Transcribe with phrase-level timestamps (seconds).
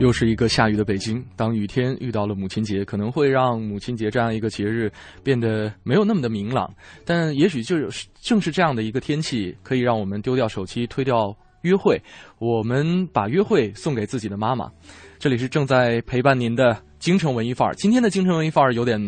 [0.00, 4.90] 又是一个下雨的北京，当雨天遇到了母亲节，可能会让母亲节这样一个节日
[5.22, 6.72] 变得没有那么的明朗。
[7.04, 12.00] 但也许就是正是这样的一个天气，可以让我们丢掉手机，推掉约会，
[12.38, 14.72] 我们把约会送给自己的妈妈。
[15.18, 18.98] 这里是正在陪伴您的京城文艺范儿，今天的京城文艺范儿有点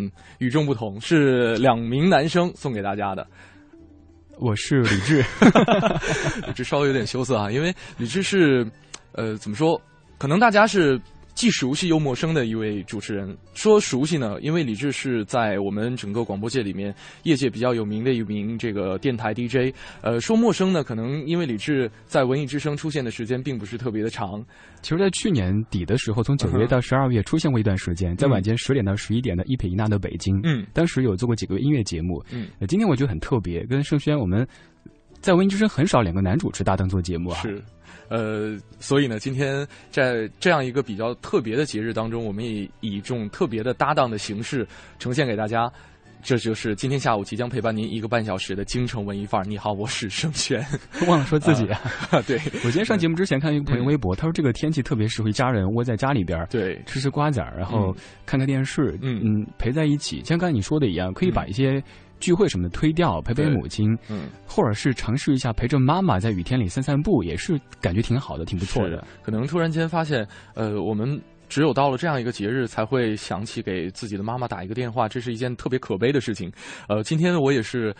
[0.40, 3.26] 与众不同，是两名男生送给大家的。
[4.38, 5.24] 我是李志，
[6.46, 8.66] 李志稍微有点羞涩啊，因为李志是，
[9.12, 9.80] 呃，怎么说？
[10.22, 11.00] 可能大家是
[11.34, 13.36] 既熟悉又陌生的一位主持人。
[13.54, 19.74] 说熟悉呢，因为李志是在我们整个广播界里面业界比较有名的一名这个电台 DJ。
[20.00, 24.40] 呃，说陌生呢，可能因为李志在文艺之声出现的时间并不是特别的长。
[24.80, 30.38] 其实，在去年底的时候，从九月到十二月出现过一段时间，在晚间十点到十一点的伊佩伊娜的北京。
[30.44, 32.24] 嗯，当时有做过几个音乐节目。
[32.30, 34.46] 嗯，今天我觉得很特别，跟盛轩我们
[35.20, 37.40] 在文艺之声很少两个男主持搭档做节目啊。
[37.42, 37.60] 是。
[38.12, 44.66] 呃，所以呢，今天在这样一个比较特别的节日当中，我们也以一种特别的搭档的形式
[44.98, 45.72] 呈现给大家。
[46.22, 49.44] 这就是今天下午即将陪伴您一个半小时的京城文艺范儿。
[49.44, 50.64] 你好，我是盛轩。
[51.08, 60.22] 忘了说自己啊， 对 我今天上节目之前看一个朋友微博，他说这个天气特别适合一家人窝在家里边，对，吃吃瓜子儿，然后看看电视，嗯嗯，陪在一起。
[60.22, 61.82] 像刚才你说的一样，可以把一些。
[62.22, 69.04] 聚会什么的推掉，陪陪母亲，嗯，或者是尝试一下陪着妈妈在雨天里散散步，也是感觉挺好的，挺不错的。
[69.22, 76.50] 可能突然间发现，呃，我们只有到了这样一个节日，才会想起给自己的妈妈打一个电话，这是一件特别可悲的事情。
[76.88, 77.94] 呃，今天我也是，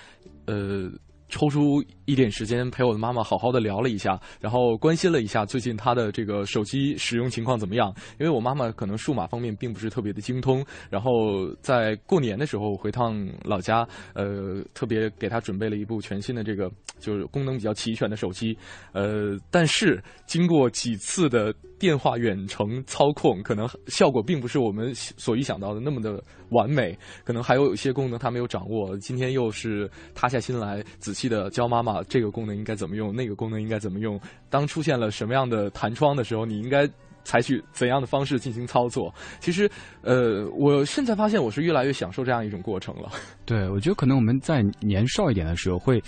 [0.47, 0.91] 呃。
[1.35, 7.93] 抽出一点时间陪我的妈妈好好的聊了一下，然后关心了一下最近她的这个手机使用情况怎么样。
[8.21, 16.71] 因为我妈妈可能数码方面并不是特别的精通，然后在过年的时候回趟老家，呃，特别给她准备了一部全新的这个
[17.01, 18.57] 就是功能比较齐全的手机，
[18.93, 28.97] 呃，但是经过几次的电话远程操控，可能效果并不是我们所预想到的那么的完美，可能还有一些功能她没有掌握。
[28.99, 31.33] 今天又是塌下心来仔细。
[31.33, 34.21] 的教妈妈这个功能应该怎么用，那个功能应该怎么用。
[34.49, 36.89] 当出现了什么样的弹窗的时候，你应该
[37.25, 39.13] 采取怎样的方式进行操作？
[39.41, 39.71] 其实，
[40.03, 43.11] 呃，我现在发现我是越来越享受这样一种过程了。
[43.45, 46.03] 对，我觉得可能我们在年少一点的时候会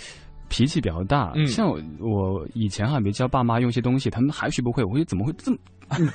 [0.47, 5.57] 脾气比较大，像我以前哈，别教爸妈用一些东西，他们还学不会，我会怎么会这么？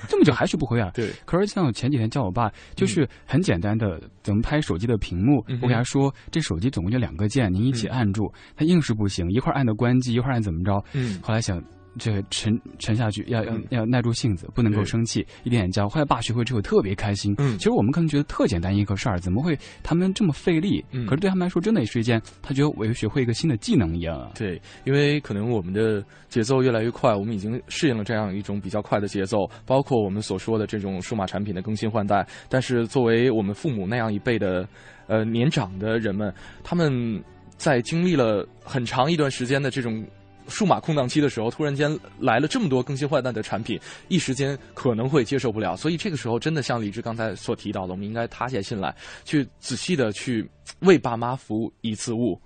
[0.09, 0.91] 这么久还学不会啊？
[0.95, 1.11] 对。
[1.25, 5.45] 可是像我前几天教我爸，就是很简单的怎么拍手机的屏幕。
[5.63, 8.33] 我给他说，这手机总共就两个键，您一起按住。
[8.57, 10.83] 他硬是不行，一会儿按的关机，一会儿按怎么着。
[10.93, 11.21] 嗯。
[11.23, 11.63] 后来想。
[11.99, 15.89] 这个沉沉下去，要要要耐住性子，不能够生气，一点点教。
[15.89, 17.35] 后来爸学会之后特别开心。
[17.39, 20.85] 嗯，其实我们可能觉得特简单一个事儿，怎么会他们这么费力？
[20.93, 24.31] 嗯，可是对他们来说，真的也是一件他觉得我又学会一个新的技能一样啊。
[24.35, 32.27] 对，因为可能我们的节奏越来越快，我们已经适应了这样一种比较快的节奏，包括我们所说的这种数码产品的更新换代。
[32.49, 34.69] 但是作为我们父母那样一辈的
[35.07, 37.23] 呃年长的人们，他们
[37.57, 40.05] 在经历了很长一段时间的这种。
[40.51, 45.77] 数码空档期的时候，突然间来了这么多更新换代的产品，一时间可能会接受不了。
[45.77, 48.95] 所以这个时候，真的像李志刚才所提到的，我们应该塌下心来，
[49.25, 50.47] 去仔细的去
[50.81, 52.39] 为爸妈服务一次务。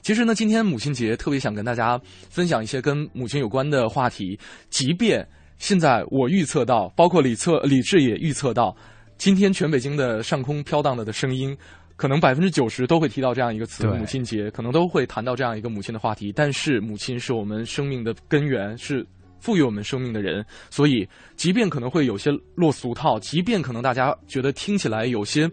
[0.00, 2.00] 其实呢，今天母亲节特别想跟大家
[2.30, 4.38] 分享一些跟母亲有关的话题。
[4.70, 5.26] 即便
[5.58, 8.74] 现在我预测到，包括李策李志也预测到，
[9.18, 11.56] 今天全北京的上空飘荡了的声音。
[12.00, 16.32] 可能百分之九十都会提到这样一个词，母亲节，可能都会谈到这样一个母亲的话题。
[16.34, 19.06] 但是，母亲是我们生命的根源，是
[19.38, 20.42] 赋予我们生命的人。
[20.70, 21.06] 所以，
[21.36, 25.46] 即便可能会有些落俗套，即便可能大家觉得听起来有些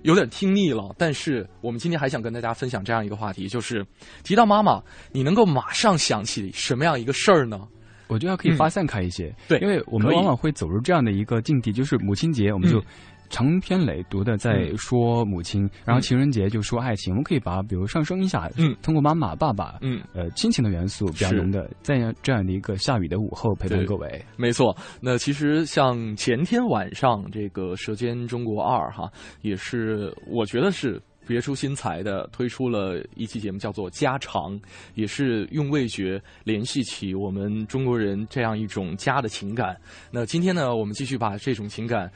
[0.00, 3.84] 有点听腻了，但是我们今天还想跟大家分享这样一个话题，就是
[4.24, 7.68] 提到妈妈，你能够马上想起什么样一个事儿呢？
[8.06, 12.82] 我觉得可以发散开一些，对，因为我们往往会走入这样的一个境地，就是母亲节，我们就。
[13.32, 24.22] 长篇累牍的在说母亲，然后情人节就说爱情，我们可以把比如上升一下，嗯，通过妈妈、爸爸，嗯，呃，亲情的元素比较浓的，在这样的一个下雨的午后陪伴各位。
[24.36, 34.58] 没错，那其实像前天晚上这个《舌尖中国二》哈，也是我觉得是别出心裁的推出了一期节目，叫做《家常》，
[34.94, 39.74] 也是用味觉联系起我们中国人这样一种家的情感。
[40.10, 42.10] 那今天呢，我们继续把这种情感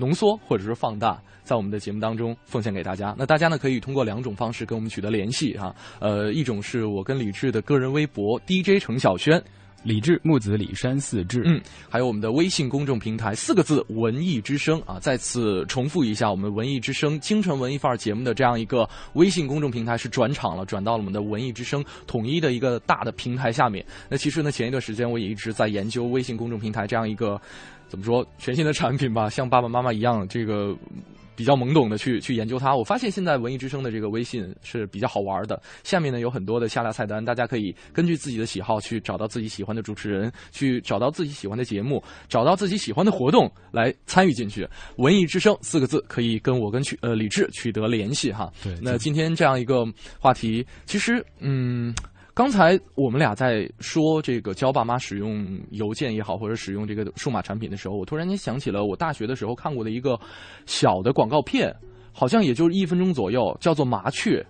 [0.00, 3.14] 浓缩或者是放大，在我们的节目当中奉献给大家。
[3.18, 5.72] 那大家呢，可以通过两种方式跟我们取得联系哈。
[6.00, 9.40] 呃，一种是我跟李志的个人微博 DJ 程晓轩。
[9.82, 11.58] 李志木子李山四志，嗯，
[11.88, 23.82] 还有我们的微信公众平台四个字“文艺之声”啊，再次重复一下，我们“文艺之声”京城文艺范儿节目的这样一个微信公众平台是转场了，转到了我们的“文艺之声”统一的一个大的平台下面。
[24.10, 27.40] 那其实呢，前一段时间我也一直在研究微信公众平台这样一个
[27.90, 30.74] 怎么说全新的产品吧，像爸爸妈妈一样这个。
[31.36, 35.58] 比较懵懂的去去研究它，我发现现在文艺之声的这个微信是比较好玩的。
[35.82, 44.68] 下面呢有很多的下拉菜单，大家可以根据自己的喜好去找到自己喜欢的主持人，去找到自己喜欢的节目，找到自己喜欢的活动来参与进去。
[44.96, 48.52] 文艺之声四个字可以跟我跟去呃李志取得联系哈。
[48.62, 49.82] 对，那今天这样一个
[50.18, 51.94] 话题，其实嗯。
[52.40, 60.18] 刚才我们俩在说这个教爸妈使用邮件也好，或者使用这个数码产品的时候，我突然间想起了我大学的时候看过的一个
[60.64, 61.70] 小的广告片，
[62.14, 64.40] 好像也就是一分钟左右，叫做《麻雀》，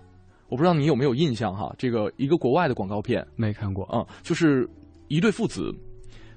[0.47, 1.69] 我不知道你有没有印象哈？
[1.77, 4.65] 这个一个国外的广告片，没看过嗯，就是
[5.09, 5.69] 一对父子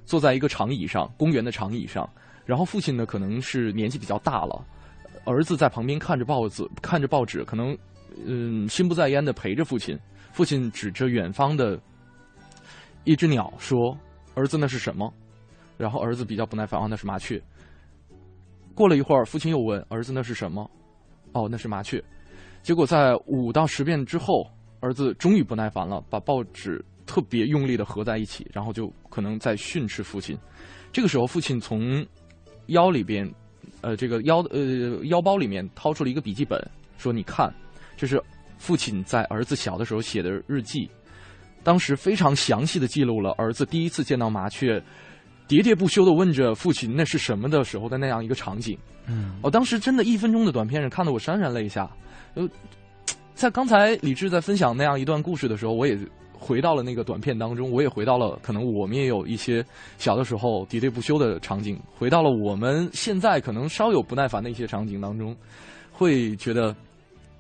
[0.05, 2.05] 坐在一个长椅上，公园的长椅上，
[2.45, 4.67] 然后父亲呢可能是年纪比较大了，
[5.25, 7.79] 儿子在旁边看着报纸，看着报纸，可能
[8.27, 9.97] 嗯心不在焉的陪着父亲。
[10.35, 11.81] 父亲指着远方的
[13.05, 13.97] 一只鸟说
[14.35, 15.15] ：“儿子，那是什么？”
[15.79, 17.41] 然后儿子比较不耐烦：“哦，那是麻雀。”
[18.75, 20.69] 过了一会儿，父亲又问：“儿子，那是什么
[21.35, 22.03] ？”“哦，那是麻雀。”
[22.65, 24.45] 结果在五到十遍之后，
[24.81, 30.37] 儿子终于不耐烦了，把报纸特别用力的合在一起，然后就可能在训斥父亲。
[30.93, 32.05] 这个时候，父亲从
[32.67, 33.33] 腰里边，
[33.83, 36.61] 呃，这个腰呃腰包里面掏出了一个笔记本，
[36.99, 37.55] 说：“你看，
[37.97, 38.21] 这是。”
[38.65, 40.89] 父亲在儿子小的时候写的日记，
[41.63, 44.83] 当时非常详细的记录了儿子第一次见到麻雀，
[45.47, 48.79] 喋喋不休的问着父亲那是什么的时候的那样一个场景。
[49.07, 51.87] 嗯，我当时真的一分钟的短片上看得我潸然泪下。
[52.33, 52.49] 呃，
[53.35, 55.95] 在刚才李志在分享那样一段故事的时候，我也
[56.33, 59.63] 回到了那个短片当中，我也回到了可能我们也有一些
[59.99, 65.37] 小的时候喋喋不休的场景，回到了我们现在可能稍有不耐烦的一些场景当中，
[65.93, 66.75] 会觉得。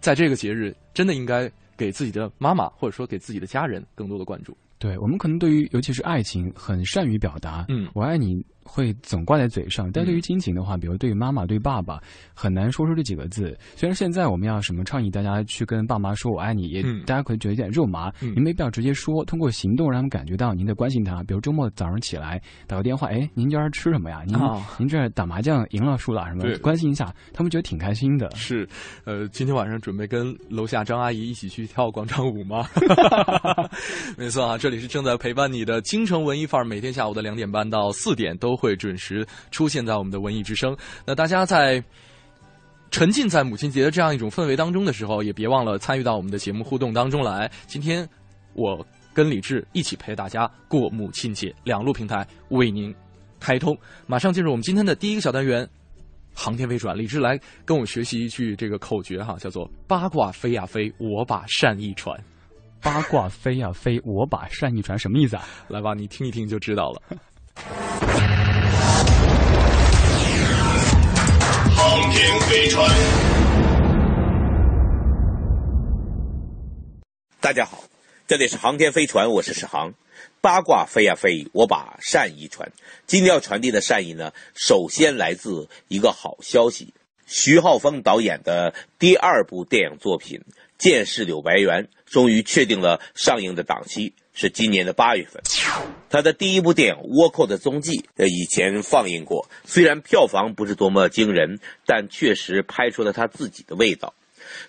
[0.05, 4.55] 在这个节日，真的应该给自己的妈妈，或者说给自己的家人更多的关注。
[4.79, 8.45] 对我们可能对于尤其是爱情很善于表达，嗯，我爱你。
[8.65, 12.01] 会总挂在嘴上，但对于亲情的话，比如对于妈妈、对爸爸，
[12.35, 13.57] 很难说出这几个字。
[13.77, 21.23] 虽然现在我们要什么倡议大家去跟爸妈说我爱你，也大家可能觉得有点肉麻，您没必要直接说，通过行动让他们感觉到您在关心他。
[21.25, 24.23] 比如周末早上起来打个电话，哎，您今儿吃什么呀？
[24.27, 24.37] 您
[24.79, 26.59] 您这打麻将赢了输了什么？
[26.59, 28.31] 关心一下，他们觉得挺开心的。
[28.35, 28.67] 是，
[29.05, 32.67] 呃，今天晚上准备跟楼下张阿姨一起去跳广场舞吗？
[34.17, 38.54] 没错啊，这里是正在陪伴你的京城文艺范儿，每天下午的两点半到四点都。
[38.57, 40.77] 会准时出现在我们的文艺之声。
[41.05, 41.83] 那大家在
[42.91, 47.51] 沉浸在母亲节的这样一种氛围当中的时候，也别忘了参与到我们的节目互动当中来。
[47.67, 48.09] 今天
[48.53, 52.95] 我跟李志一起陪大家过母亲节，两路平台为您
[53.41, 53.77] 开通。
[54.07, 55.69] 马上进入我们今天的第一个小单元——
[56.33, 56.97] 航天飞船。
[56.97, 62.17] 李志来跟我学习一句这个口诀哈，叫做“八卦飞呀飞，我把善意传”。
[62.81, 65.45] 八卦飞呀飞，我把善意传，什么意思啊？
[65.69, 68.44] 来吧，你听一听就知道了。
[72.11, 72.91] 天飞船，
[77.41, 77.85] 大家好，
[78.27, 79.95] 这里是航天飞船，我是史航。
[80.41, 82.71] 八卦飞呀飞，我把善意传。
[83.07, 86.93] 今天要传递的善意呢，首先来自一个好消息：
[87.27, 90.39] 徐浩峰导演的第二部电影作品
[90.77, 94.15] 《剑士柳白猿》终于确定了上映的档期。
[94.35, 95.41] 是今年的八月份，
[96.11, 104.13] 他的第一部电影《倭寇的踪迹》呃以前放映过，虽然票房不是多么惊人，但确实拍出了他自己的味道。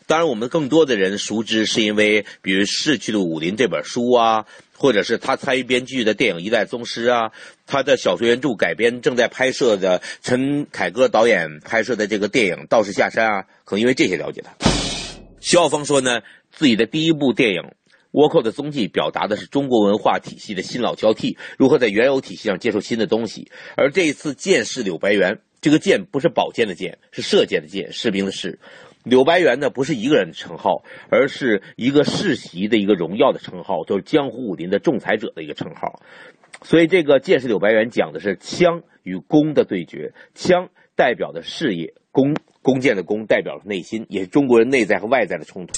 [0.05, 4.45] 当然，我们更多的人熟知是因为，比如《逝去的武林》这本书啊，
[4.77, 7.31] 或者是他参与编剧的电影《一代宗师》啊，
[7.65, 14.53] 他的小说原著改编正在拍摄的陈凯歌导演拍摄的这个电影《道士下山》啊，可能因为这些了解他。
[15.41, 17.63] 徐浩峰说呢，自己的第一部电影。
[18.15, 23.51] 倭寇的踪迹表达的是中国文化体系的新老交替，如何在原有体系上接受新的东西。
[23.75, 28.57] 而这一次剑士柳白猿，这个剑不是宝剑的剑，是射箭的箭，士兵的士。
[29.03, 36.01] 柳白猿呢，不是一个人的称号，而是一个世袭的一个荣耀的称号，就是江湖武林的仲裁者的一个称号。
[36.63, 42.33] 所以，这个剑士柳白猿讲的是枪与弓的对决，枪代表的事业，弓
[42.65, 45.73] 弓箭的弓代表了内心，也是中国人内在和外在的冲突。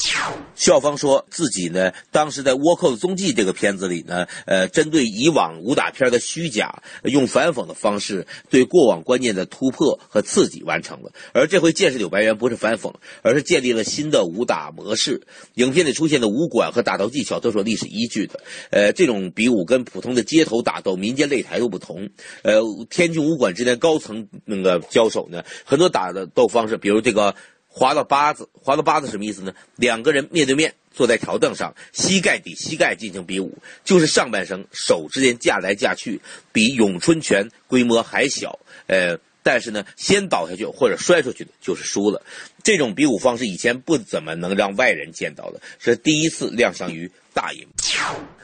[0.56, 11.12] 校方说自己呢，当时在《倭寇的踪迹》这个片子里呢，呃，针对以往武打片的虚假，用反讽的方式对过往观念的突破和刺激完成了。
[11.34, 15.22] 而这回《剑士柳白猿》不是反讽，而是建立了新的武打模式。
[15.56, 18.40] 影片里出现的武馆和打斗技巧都是有历史依据的。
[18.72, 22.08] 呃，这种比武跟普通的街头打斗、民间擂台都不同。
[22.44, 27.36] 呃，天津武馆之间高层那个交手呢，很多打的斗方式，比如这个。
[27.70, 29.54] 滑到八字，滑到八字什么意思呢？
[29.76, 36.20] 两个人面对面坐在条凳上，膝盖抵膝盖进行比武，就是上半身手之间架来架去，
[36.52, 38.58] 比咏春拳规模还小。
[38.88, 42.24] 呃，但是呢，先倒下去或者摔出去的就是输了。
[42.64, 47.74] 这种比武方式以前不怎么能让外人见到的，是第一次亮相于大荧幕。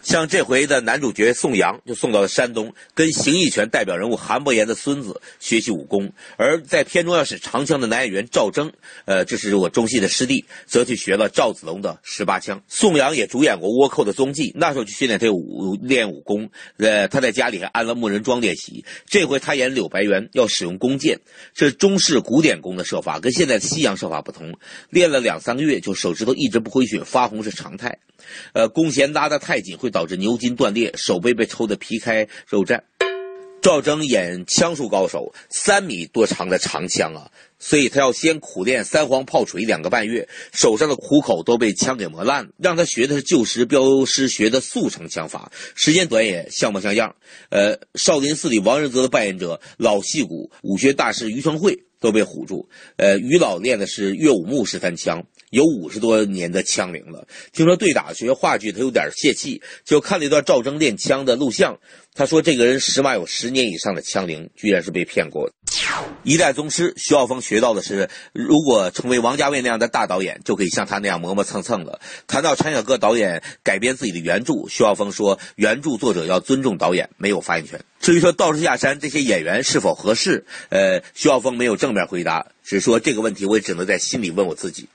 [0.04, 8.74] 像这回的男主角宋阳就送到了山东，跟形意拳代表人物韩伯言的孙子学习武功；而在片中要使长枪的男演员赵征，
[9.06, 12.62] 呃，这是我中戏的师弟，则去学了赵子龙的十八枪。
[12.68, 18.84] 宋阳也主演过《倭寇的踪迹》，那时候去训练他武练武功，呃，他在家里还安了木人桩练习。
[19.06, 21.22] 这回他演柳白猿要使用弓箭，
[21.54, 24.54] 这中式古典弓的射法，跟现在的西洋射法不同。
[24.90, 28.00] 练了两三个月，就手指头一直不回血，发红是常态。
[28.54, 32.82] 呃，弓弦拉得太紧会导致牛筋断裂，手背被抽得皮开肉绽。
[33.62, 42.52] 赵征演枪术高手，三米多长的长枪啊，所以他要先苦练三簧炮锤两个半月，手上的虎口都被枪给磨烂了。
[42.58, 47.16] 让他学的是旧时镖师学的速成枪法，时间短也像模像样。
[47.52, 52.68] 呃，少林寺里王仁泽的扮演者老戏骨武学大师于承惠都被唬住。
[52.98, 55.26] 呃，于老练的是岳武穆十三枪。
[55.54, 61.78] 有五十多年的枪龄了，听说对打学话剧，他有点泄气，就看了一段赵征练枪的录像。
[62.16, 65.54] 他说：“这个人起码有十年以上的枪龄，居然是被骗过的。”
[66.24, 72.02] 一代宗师徐浩峰学到的是，如果成为王家卫那样的大导演，就可以像他那样磨磨蹭蹭了。
[72.26, 84.90] 谈到陈小歌导演改编自己的原著，徐浩峰说：“原著作者要尊重导演，没有发言权。”至于说道士下山这些演员是否合适，呃，徐浩峰没有正面回答，只说这个问题我也只能在心里问我自己。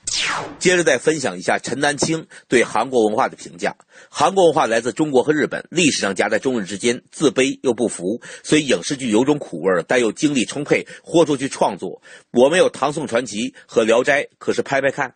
[0.59, 3.75] 接着再分享一下陈丹青对韩国文化的评价：
[4.11, 7.01] 韩国文化来自中国和日本，历史上夹在中日之间。
[7.11, 12.03] 自卑又不服，所以影视剧有种苦味，但又精力充沛，豁出去创作。
[12.31, 15.15] 我们有唐宋传奇和聊斋，可是拍拍看，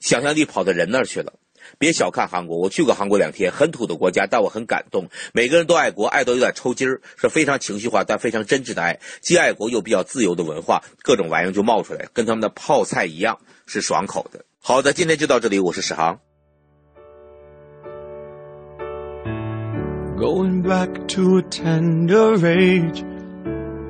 [0.00, 1.34] 想象力跑到人那儿去了。
[1.78, 5.08] 别小看韩国，我去过韩国两天，很土的国家，但我很感动。
[5.32, 14.44] 每个人都爱国，爱到有点抽筋儿，是非常情绪化但非常真挚的爱，既爱国又比较自由的文化，各种玩意儿就冒出来，跟他们的泡菜一样，是爽口的。
[14.60, 16.18] 好的，今天就到这里，我是史航。
[20.18, 23.04] Going back to a tender age,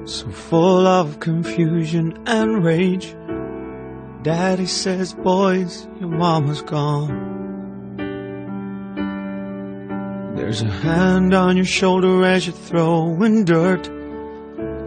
[0.05, 3.15] so full of confusion and rage.
[4.23, 7.28] Daddy says, boys, your mama's gone.
[10.39, 13.91] There's a hand on your shoulder as you're throwing dirt.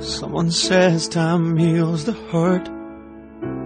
[0.01, 2.63] Someone says time heals the hurt.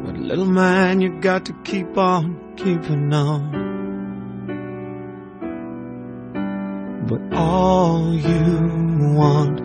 [0.03, 3.51] But little man, you got to keep on keeping on.
[7.07, 9.61] But all you want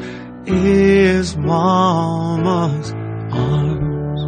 [0.47, 2.93] is mama's
[3.33, 4.21] arms.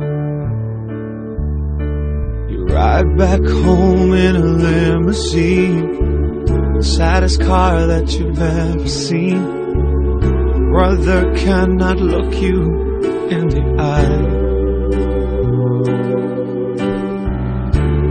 [2.51, 6.12] You ride back home in a limousine,
[6.83, 9.43] saddest car that you've ever seen.
[10.71, 12.63] Brother cannot look you
[13.29, 14.43] in the eye.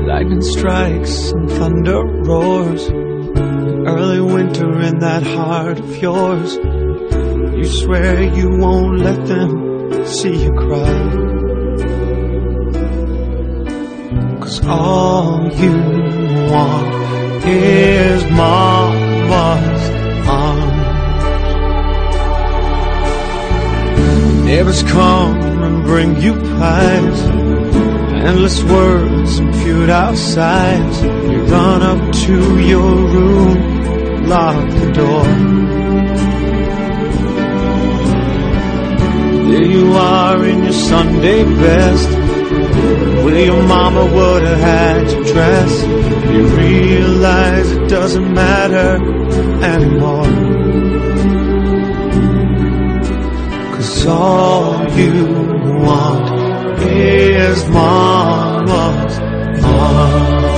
[0.08, 2.88] Lightning strikes and thunder roars
[3.88, 6.56] early winter in that heart of yours.
[6.56, 11.30] You swear you won't let them see you cry.
[14.40, 15.74] Cause all you
[16.52, 17.11] want
[17.46, 19.84] is mama's
[20.28, 20.86] arms.
[24.46, 27.42] Neighbors come and bring you pies
[28.24, 31.04] endless words and futile sighs.
[31.04, 35.24] You run up to your room, lock the door.
[39.52, 42.10] There you are in your Sunday best.
[43.26, 45.84] Where your mama would have had you dress.
[46.34, 46.48] You
[47.62, 48.96] realize it doesn't matter
[49.64, 50.24] anymore.
[53.76, 55.26] Cause all you
[55.86, 59.20] want is mama's
[59.64, 60.52] arms.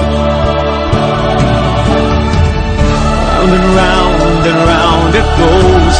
[3.36, 5.98] Round and round and round it goes.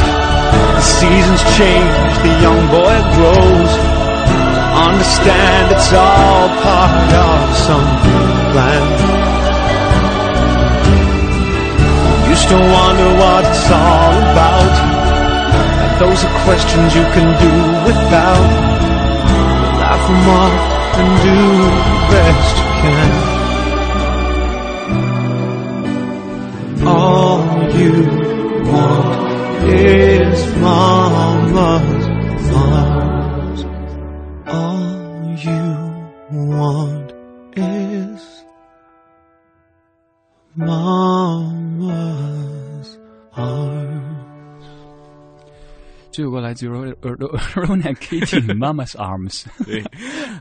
[0.76, 3.72] The seasons change, the young boy grows.
[4.88, 7.88] Understand it's all part of some
[8.52, 9.43] plan.
[12.34, 14.76] Used to wonder what it's all about.
[16.00, 17.52] Those are questions you can do
[17.86, 18.52] without.
[19.78, 20.58] Laugh them off
[21.00, 23.12] and do the best you can.
[26.88, 27.42] All
[27.80, 27.96] you
[28.72, 29.14] want
[29.70, 31.93] is mama's
[46.54, 49.46] 来自 Ronan Keating Mama's Arms。
[49.66, 49.84] 对，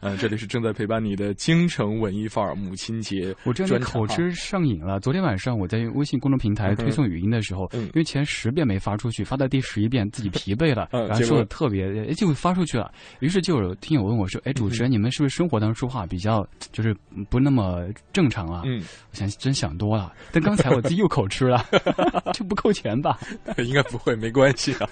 [0.02, 3.34] 呃，这里是正在陪伴你的京城文艺范儿母亲节。
[3.44, 5.00] 我真的口吃上瘾了。
[5.00, 12.92] 昨天晚上我在微信公众平台推送语音的时候，因为前十遍没发出去，发到第十一遍自己疲惫了，然后说的特别，就发出去了。
[13.20, 16.94] 于是就有听友问我说：“哎，主持人，你们是不是生活当中说话比较就是
[17.30, 20.12] 不那么正常啊？”嗯，我想真想多了。
[20.30, 21.64] 但刚才我自己又口吃了，
[22.34, 23.18] 就不扣钱吧？
[23.56, 24.86] 应该不会，没关系啊。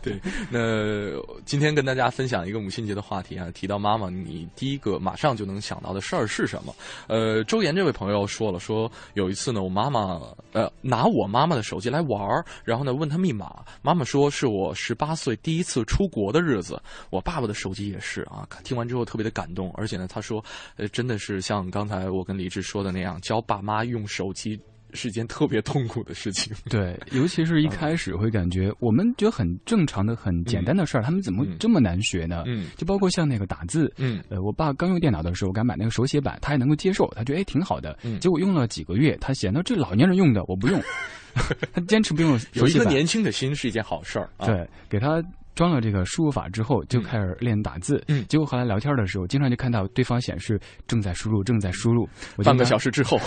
[0.00, 0.18] 对。
[0.50, 6.72] 那呃今天跟大家分享一个母亲节的话题啊，提到妈妈，你第一个马上就能想到的事儿是什么？
[7.08, 10.20] 呃，周岩这位朋友说了，说有一次呢，我妈妈
[10.52, 20.42] 呃拿我妈妈的手机来玩，然后呢问她密码，妈妈说是我十八岁第一次出国的日子，我爸爸的手机也是啊，听完之后特别的感动，而且呢他说，
[20.76, 24.60] 呃真的是像刚才我跟李志说的那样，教爸妈用手机。
[24.94, 26.54] 是一件特别痛苦的事情。
[26.70, 32.44] 对，尤其是一开始会感觉，我们觉得很正常的、很简单的事儿，他们怎么这么难学呢？
[32.46, 37.98] 嗯，就包括像那个打字，嗯，呃，我爸刚用电脑的时候，我给他买那个手写板，他还能够接受，他觉得哎挺好的。
[38.02, 40.80] 嗯，结果用了几个月，他嫌到这老年人用的，我不用，
[41.72, 42.60] 他坚持不用手写板。
[42.60, 44.28] 有一个年轻的心是一件好事儿。
[44.38, 45.22] 对，给他。
[45.54, 48.02] 装了这个输入法之后，就开始练打字。
[48.08, 52.08] 嗯，结果后来聊天的时候，经常就看到对方显示正在输入，正在输入。
[52.44, 53.18] 半个小时之后，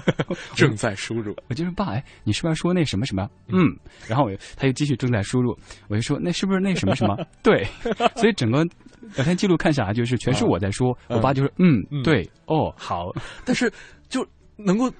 [0.54, 1.34] 正在输入。
[1.48, 3.28] 我就说爸，哎，你是不是说那什么什么？
[3.48, 3.74] 嗯，
[4.06, 5.56] 然后我他又继续正在输入。
[5.88, 7.16] 我就说那是不是那什么什么？
[7.42, 7.66] 对，
[8.16, 8.64] 所以整个
[9.16, 10.96] 聊天记录看下来，就是全是我在说。
[11.08, 13.10] 我爸就是嗯，对，哦，好。
[13.44, 13.72] 但是
[14.08, 14.90] 就能够。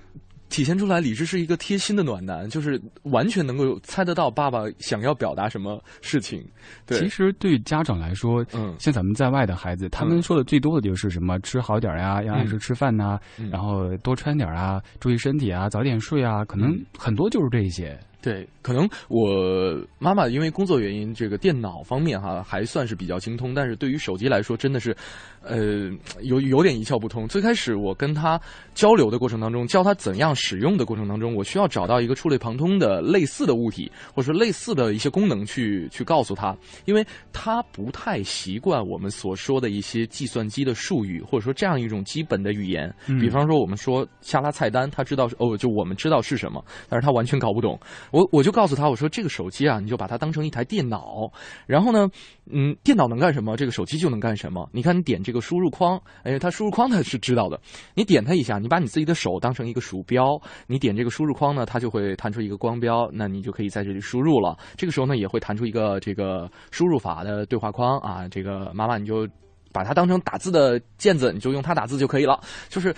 [0.51, 6.45] 体现出来，李智是一个贴心的暖男，就是完全能够猜得到爸爸想要表达什么事情。
[6.85, 13.19] 对，其实对家长来说，嗯，像咱们在外的孩子，他们说的最多的就是什么吃好点呀，要按时吃饭呐，
[13.51, 17.99] 然后多穿点啊，注意身体啊，早点睡啊，可能很多就是这些。
[18.23, 24.95] 对，可能我妈妈因为工作原因，这个电脑方面哈还算是比较精通，但是对于手机来说，真的是，
[25.43, 27.27] 呃，有有点一窍不通。
[27.27, 28.39] 最开始我跟她
[28.75, 36.55] 交流的过程当中，教她怎样使用的过程当中，我需要找到一个触类旁通的类似的物体，或者说类似的一些功能去去告诉她，
[36.85, 37.03] 因为
[37.33, 42.95] 她不太习惯我们所说的一些计算机的术语，或者说这样一种基本的语言。
[43.19, 47.81] 比方说我们说下拉菜单，她知道哦，就我们知道是什么，但是她完全搞不懂。
[48.11, 51.31] 我我就告诉他，我说这个手机啊，你就把它当成一台电脑，
[51.67, 52.09] 然后呢，
[52.51, 54.69] 嗯，电脑能干什么，这个手机就能干什么。
[54.73, 57.61] 你看，你点这个输入框，哎，它输入框它是知道的。
[57.95, 64.57] 你点它一下，你把你自己的手当成一个鼠标，你点这个输入框呢，它就会弹出一个光标，那你就可以在这里输入了。
[64.77, 68.27] 这个时候呢，也会弹出一个这个输入法的对话框啊。
[68.29, 69.29] 这个妈妈你就
[69.73, 72.41] 把它当成打字的键子，你就用它打字就可以了。
[72.69, 72.95] 就是。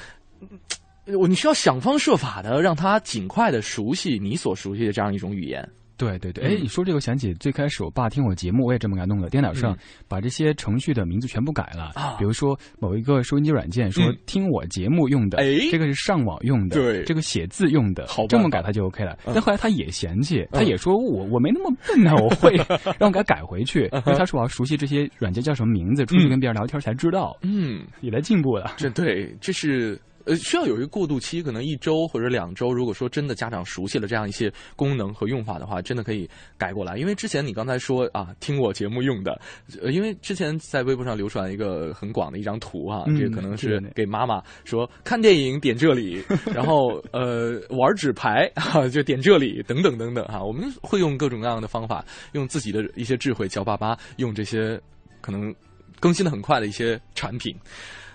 [1.18, 5.68] 我你需要想方设法的让他尽快的熟悉你所熟悉的这样一种语言。
[5.98, 9.76] 对对对，哎，你说这个想起最开始我爸听我节目，我也这么给他弄的，电脑上
[10.08, 11.92] 把这些程序的名字全部改了。
[11.94, 19.16] 啊，比如说某一个收音机软件说听我节目用的，哎，这个是上网用的，对，这个写字用的，这么改他就 OK 了。
[19.26, 22.56] 但后来他也嫌弃，他也说我我没那么笨呢，我会
[22.98, 23.82] 让我给他改回去。
[23.92, 27.36] 因为他说我要熟悉这些软件叫什么名字，出去跟别人聊天才知道。
[27.42, 28.74] 嗯，也在进步了。
[28.76, 30.00] 这对，这是。
[30.26, 32.72] 呃，需要有一个过渡期，可能一周或者两周。
[32.72, 36.96] 如果说真的家长熟悉了这样一些功能和用法的话，真的可以改过来。
[36.96, 39.40] 因为之前你刚才说啊，听我节目用的，
[39.82, 46.22] 呃，因为之前在微博上流传一个很广的一张图啊，这可能是给妈妈说看电影点这里，
[46.54, 50.42] 然后呃玩纸牌 啊就点这里等等等等哈。
[50.42, 54.80] 我们会用各种各样的方法，用自己的一些智慧教爸爸用这些
[55.20, 55.54] 可能
[56.00, 57.54] 更新的很快的一些产品。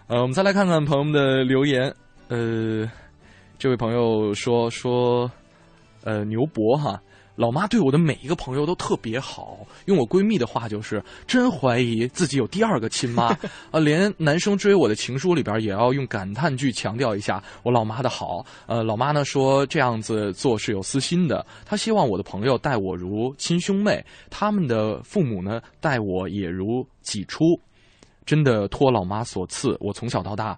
[0.10, 1.94] 呃，我们再来看看朋友们的留言。
[2.30, 2.90] 呃，
[3.60, 5.30] 这位朋友说说，
[6.06, 6.98] 呃，牛博哈，
[7.36, 9.68] 老妈对我的每一个朋友都特别好。
[9.84, 13.38] 用我闺蜜的话就是，真怀疑自己有第二个亲妈
[13.70, 13.80] 啊！
[13.84, 18.46] 连男生追我的情书里边也要用感叹句强调一下我老妈的好。
[18.66, 27.44] 呃，老妈呢说这样子做是有私心的，她希望我的朋友待我如亲兄妹，他们的父母呢待我也如己出。
[28.28, 30.56] 真的托老妈所赐，我从小到大。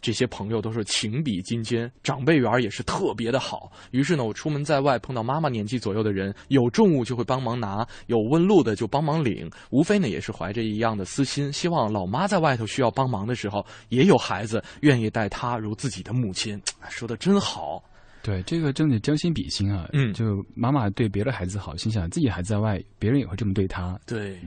[0.00, 3.68] 这些朋友都是情比金坚，长辈缘也是特别的好。
[3.90, 9.50] 于是呢，我出门在外碰到妈妈年纪左右的人，有重物就会帮忙拿，有问路的就帮忙领。
[9.70, 16.62] 无非呢，也是怀着一样的私心，希望老妈在外头需要帮忙的时候，也有孩子愿意待她如自己的母亲。
[16.88, 17.82] 说的真好，
[18.22, 19.88] 对，这个真的将心比心啊。
[19.92, 23.98] 嗯，就妈妈对别的孩子好，心想自己孩子在外，别人也会这么对她。
[24.06, 24.38] 对，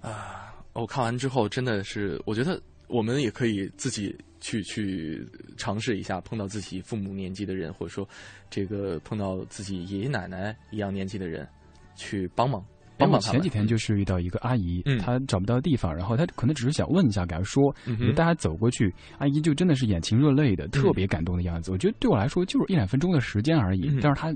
[0.00, 4.16] 啊，我看完之后真的是，我觉得我们也可以自己。
[4.38, 8.06] 去去尝试一下，碰到自己父母年纪的人，或者说，
[8.50, 11.48] 这个碰到自己爷爷奶奶一样年纪的人，
[11.96, 12.62] 去帮忙
[12.98, 13.18] 帮忙。
[13.18, 17.74] 前几天就是遇到一个阿姨，她找不到地方，然后她可能只是想问一下，给她说，
[18.14, 21.72] 大家走过去，阿姨就真的是眼睛热泪的，特别感动的样子。
[21.72, 24.32] 我觉得对我来说就是一两分钟的时间而已，但是她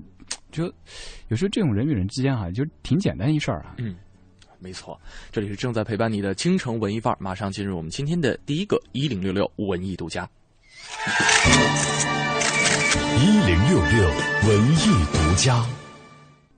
[0.51, 0.65] 就
[1.29, 3.75] 有时候这种人与人之间啊，就挺简单一事儿啊。
[3.79, 3.95] 嗯。
[4.61, 5.01] 没错，
[5.33, 10.29] 这里是正在陪伴你的京城文艺范儿，马上进入我们今天的第一个一零六六文艺独家。
[13.19, 14.09] 一零六六
[14.49, 15.65] 文艺独家。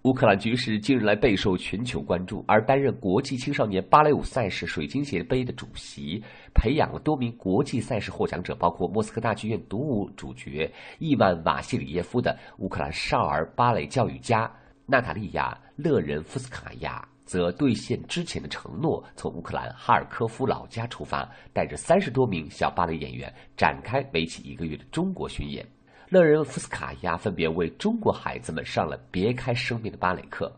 [0.02, 6.20] 乌克兰局势近日来备受全球关注，而担任国际青少年芭蕾舞赛事水晶鞋杯的主席，
[6.54, 14.50] 培养了多名国际赛事获奖者，包括莫斯科大剧院独舞主角伊万瓦西里耶夫的乌克兰少儿芭蕾教育家
[14.86, 17.08] 娜塔莉亚勒人夫斯卡娅。
[17.32, 25.66] 则兑现之前的承诺，从乌克兰哈尔科夫老家出发，带着三十多名小芭蕾演员展开为期一个月的中国巡演。
[26.10, 30.54] 乐人夫斯卡娅分别为中国孩子们上了别开生面的芭蕾课。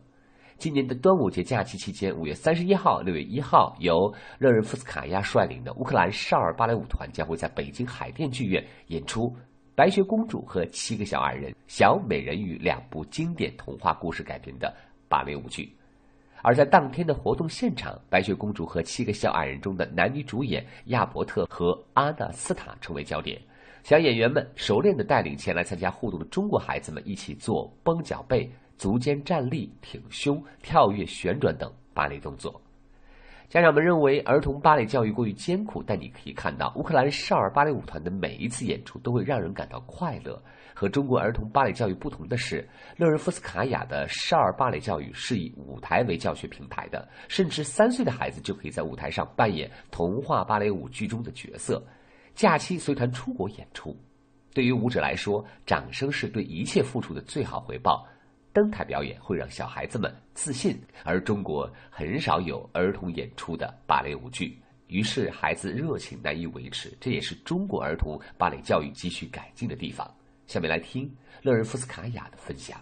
[0.58, 9.28] 今年的端午节假期期间，五月三十一号、六月一号，由乐人夫斯卡娅率领的乌克兰少儿芭蕾舞团将会在北京海淀剧院演出
[9.76, 14.74] 《白雪公主和七个小矮人》《小美人鱼》两部经典童话故事改编的
[15.08, 15.72] 芭蕾舞剧。
[16.44, 23.40] 而在当天的活动现场，《白雪公主和七个小矮人》中的男女主演亚伯特和阿纳斯塔成为焦点。
[23.82, 32.60] 小演员们熟练地带领前来参加互动的中国孩子们一起做绷脚背、足尖站立、挺胸、跳跃、旋转等芭蕾动作。
[33.48, 40.38] 家长们认为儿童芭蕾教育过于艰苦，但你可以看到，乌克兰少儿芭蕾舞团的每一次演出都会让人感到快乐。
[40.74, 51.82] 和中国儿童芭蕾教育不同的是，勒人夫斯卡娅的少儿芭蕾教育是以舞台为教学平台的，甚至三岁的孩子就可以在舞台上扮演童话芭蕾舞剧中的角色。
[52.34, 53.96] 假期随团出国演出，
[54.52, 58.04] 对于舞者来说，掌声是对一切付出的最好回报。
[58.52, 64.56] 登台表演会让小孩子们自信，而中国很少有儿童演出的芭蕾舞剧，
[64.86, 70.08] 于是孩子热情难以维持，这也是中国儿童芭蕾教育急需改进的地方。
[70.46, 71.10] 下面来听
[71.42, 72.78] 勒人夫斯卡娅的分享。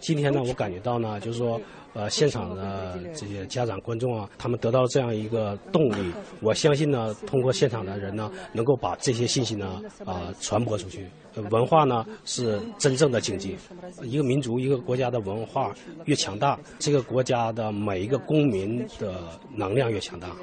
[0.00, 1.60] 今天呢，我感觉到呢，就是说，
[1.94, 6.12] 呃，现场的这些家长、观众啊，他们得到这样一个动力。
[6.40, 11.06] 我相信呢，通过现场的人呢，能够把这些信息呢，啊，传播出去。
[11.50, 13.56] 文化呢，是真正的经济。
[14.02, 15.72] 一个民族、一个国家的文化
[16.04, 20.36] 越强大，这个国家的每一个公民的能量越强大。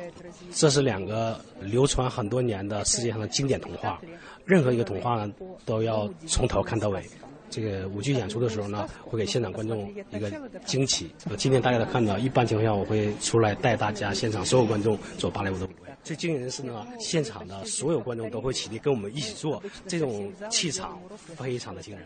[0.51, 3.99] 这是两个流传很多年的世界上的经典童话。
[4.45, 5.33] 任何一个童话呢，
[5.65, 7.03] 都要从头看到尾。
[7.49, 10.29] 这个舞剧演出的时候呢，会给现场观众一个
[10.65, 11.13] 惊喜。
[11.37, 15.89] 今天大家都看到，一般情况下我会出来带大家现场所有观众做芭蕾舞的舞会。
[16.03, 20.99] 最惊人的是呢，现场的所有观众都会起立跟我们一起做，这种气场
[21.37, 22.05] 非常的惊人。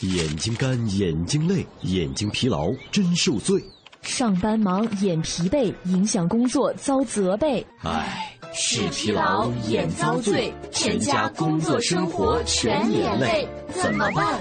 [0.00, 3.62] 眼睛干，眼睛累，眼睛疲劳真受罪。
[4.00, 7.66] 上班忙，眼疲惫，影响工作遭责备。
[7.82, 8.37] 唉。
[8.52, 14.40] 视疲劳，眼遭罪，全家工作生活全连累，怎么办？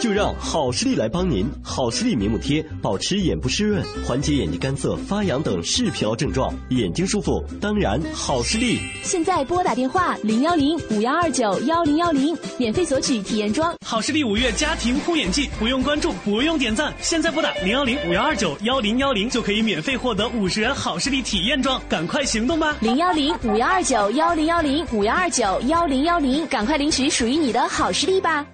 [0.00, 1.46] 就让好视力来帮您。
[1.62, 8.78] 好视力明目贴，保持眼部湿润，缓解眼睛干涩、发痒等视疲劳症状，眼睛舒服，当然好视力。
[9.02, 13.74] 现在拨打电话零幺零五幺二九幺零幺零，免费索取体验装。
[13.84, 22.76] 好视力五月家庭护眼季，不用关注，不用点赞，现在拨打零幺零五幺二九幺零幺零就可以免费获得五十元好视力体验装，赶快行动吧！
[22.80, 28.46] 零幺零五幺二九幺零幺零五幺二九幺零幺零，赶快领取属于你的好视力吧！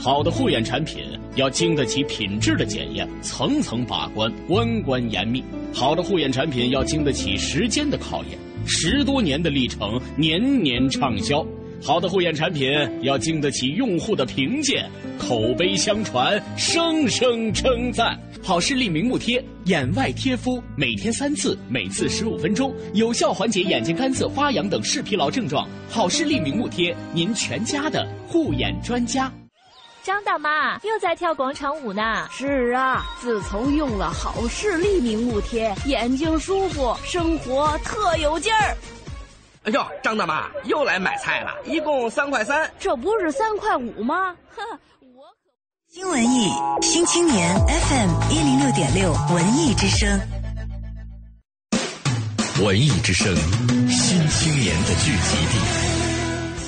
[0.00, 1.02] 好的护眼产品
[1.34, 5.42] 要经得起品质的检验，层层把关，关关严密。
[5.74, 11.44] 好的护眼产品要经得起时间的考验，十多年的历程，年年畅销。
[11.82, 12.68] 好的护眼产品
[13.02, 18.18] 要经得起用户的评鉴，口碑相传，声声称赞。
[18.42, 25.68] 好视力明目贴，眼外贴敷，每天三次，每次十五分钟，有效缓解眼睛干涩、发痒等视疲劳症状。
[25.88, 29.30] 好视力明目贴，您全家的护眼专家。
[30.08, 32.26] 张大妈又在跳广场舞呢。
[32.30, 38.74] 是啊，自从用了好视力明目贴，眼睛舒服，生活特有劲儿。
[39.64, 44.34] 哎呦，张大妈又来买菜了，一共三块三，这不是三块五吗？
[44.56, 44.64] 哼，
[45.14, 45.24] 我
[45.92, 50.18] 新文艺新青年 FM 一零六点六文艺之声，
[52.64, 53.36] 文艺之声
[53.90, 55.97] 新青年的聚集地。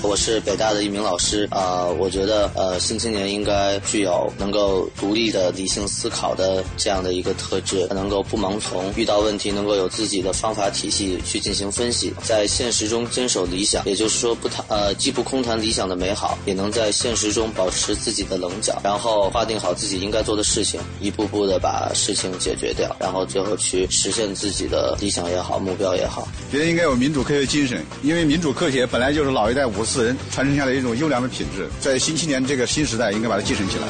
[0.02, 26.26] 我是北大的一名老师啊，我觉得呃，新青年应该具有能够独立的理性思考的这样的一个特质，能够不盲从，遇到问题能够有自己的方法体系去进行分析，在现实中坚守理想，也就是说不谈呃，既不空谈理想的美好，也能在现实中保持自己的棱角，然后划定好自己应该做的事情，一步步的把事情解决掉，然后最后去实现自己的理想也好，目标也好。
[26.50, 29.84] 觉得应该有民主科学精神，因为民主科学本来就是老一代五。
[29.90, 33.82] 四人传承下来一种优良的品质，在新青年这个新时代，应该把它继承起来。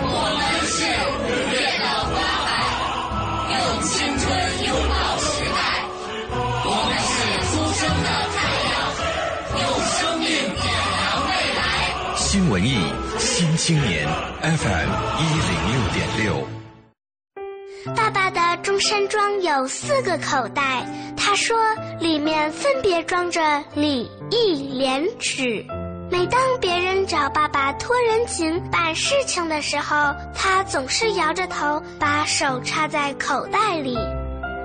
[0.00, 0.06] 我
[0.38, 2.14] 们是五月的花
[2.46, 2.48] 海，
[3.50, 4.30] 用青春
[4.64, 5.58] 拥抱时代。
[6.62, 7.10] 我们是
[7.50, 8.38] 初升的太
[8.70, 8.78] 阳，
[9.58, 10.62] 用生命点
[10.94, 11.60] 燃未来。
[12.14, 12.78] 新文艺
[13.18, 14.06] 新青年
[14.40, 16.46] FM 一零六点六。
[17.96, 21.56] 爸爸的中山装有四个口袋，他说
[22.00, 23.40] 里面分别装着
[23.74, 25.64] 礼、义、廉、耻。
[26.10, 33.96] 每当别人找爸爸托人情办事情的时候，他总是摇着头，把手插在口袋里。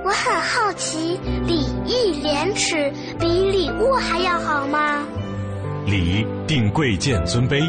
[0.05, 5.03] 我很好奇，礼、义、廉、耻比礼物还要好吗？
[5.85, 7.59] 礼定贵贱尊卑，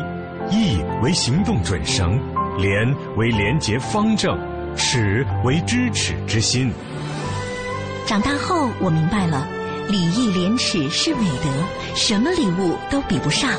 [0.50, 2.20] 义为行动准绳，
[2.58, 4.38] 廉为廉洁方正。
[4.76, 6.72] 耻为知耻之心。
[8.06, 9.46] 长大后，我明白了，
[9.88, 11.50] 礼义廉耻是美德，
[11.94, 13.50] 什么礼物都比不上。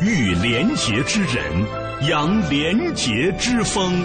[0.00, 1.44] 遇廉洁之人，
[2.08, 4.04] 扬廉洁之风。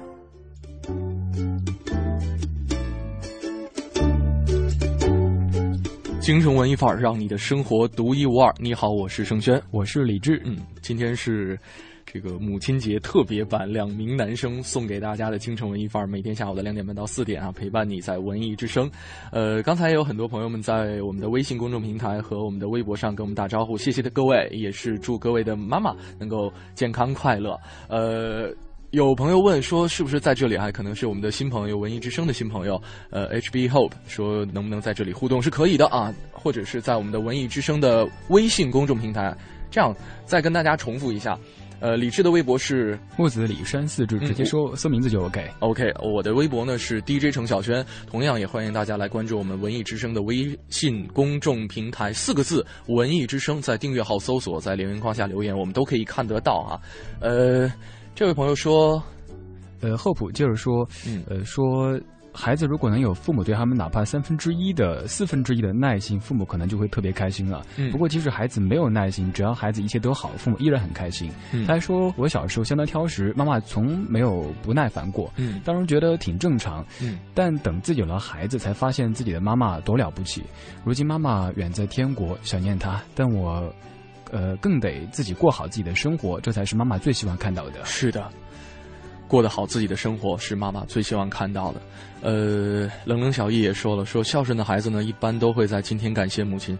[6.31, 8.55] 京城文艺范儿，让你的生活独一无二。
[8.57, 10.41] 你好，我是盛轩，我是李志。
[10.45, 11.59] 嗯，今天是
[12.05, 18.89] 这个母亲节特别版，两名男生送给大家的京城文艺范儿，每天下午的两点半到四点啊，陪伴你在文艺之声。
[19.33, 27.59] 呃，刚才有很多朋友们在我们的微信公众平台和我们的微博上跟我们打招呼，谢谢的各位，也是祝各位的妈妈能够健康快乐。
[27.89, 28.55] 呃。
[28.91, 32.81] 有朋友问说，是不是在这里还可能是我们的新朋友，文艺之声的新朋友？
[33.09, 39.33] 呃，HB Hope 说能不能在这里互动是可以的啊，或者是在我们的文艺之声的微信公众平台。
[39.69, 41.39] 这样再跟大家重复一下，
[41.79, 45.49] 呃，李志的微博是木子李山四志，直接说说名字就 OK。
[45.59, 56.77] OK，我的微博呢是 DJ 程小轩，同样也欢迎大家来关注我们文艺之声的微信公众平台，四个字“文艺之声”，在订阅号搜索，在留言框下留言，我们都可以看得到啊。
[57.21, 57.71] 呃。
[58.13, 59.01] 这位朋友说，
[59.81, 61.99] 呃，厚朴就是说，嗯，呃，说。
[62.33, 67.61] 孩子如果能有父母对他们哪怕三分之一的、四分之一的耐心，父母可能就会特别开心了。
[67.75, 67.91] 嗯。
[67.91, 71.29] 不过，即使孩子没有耐心，只要孩子一切都好，父母依然很开心。
[71.51, 71.67] 嗯。
[71.67, 75.29] 他还说：“我小时候相当挑食，妈妈从没有不耐烦过。
[75.35, 75.59] 嗯。
[75.65, 76.85] 当时觉得挺正常。
[77.01, 77.19] 嗯。
[77.35, 80.41] 但等自己有了孩子，才发现自己的妈妈多了不起。
[80.85, 83.61] 如今妈妈远在天国，想念她，但我，
[84.31, 87.85] 呃，更得自己过好自己的生活，这才是妈妈最希望看到的。
[87.85, 88.27] 是的。
[89.27, 91.81] 过得好自己的生活是妈妈最希望看到的。
[92.21, 96.77] 呃，冷冷小易也说了，说孝顺的孩子呢，一般都会在今天感谢母亲，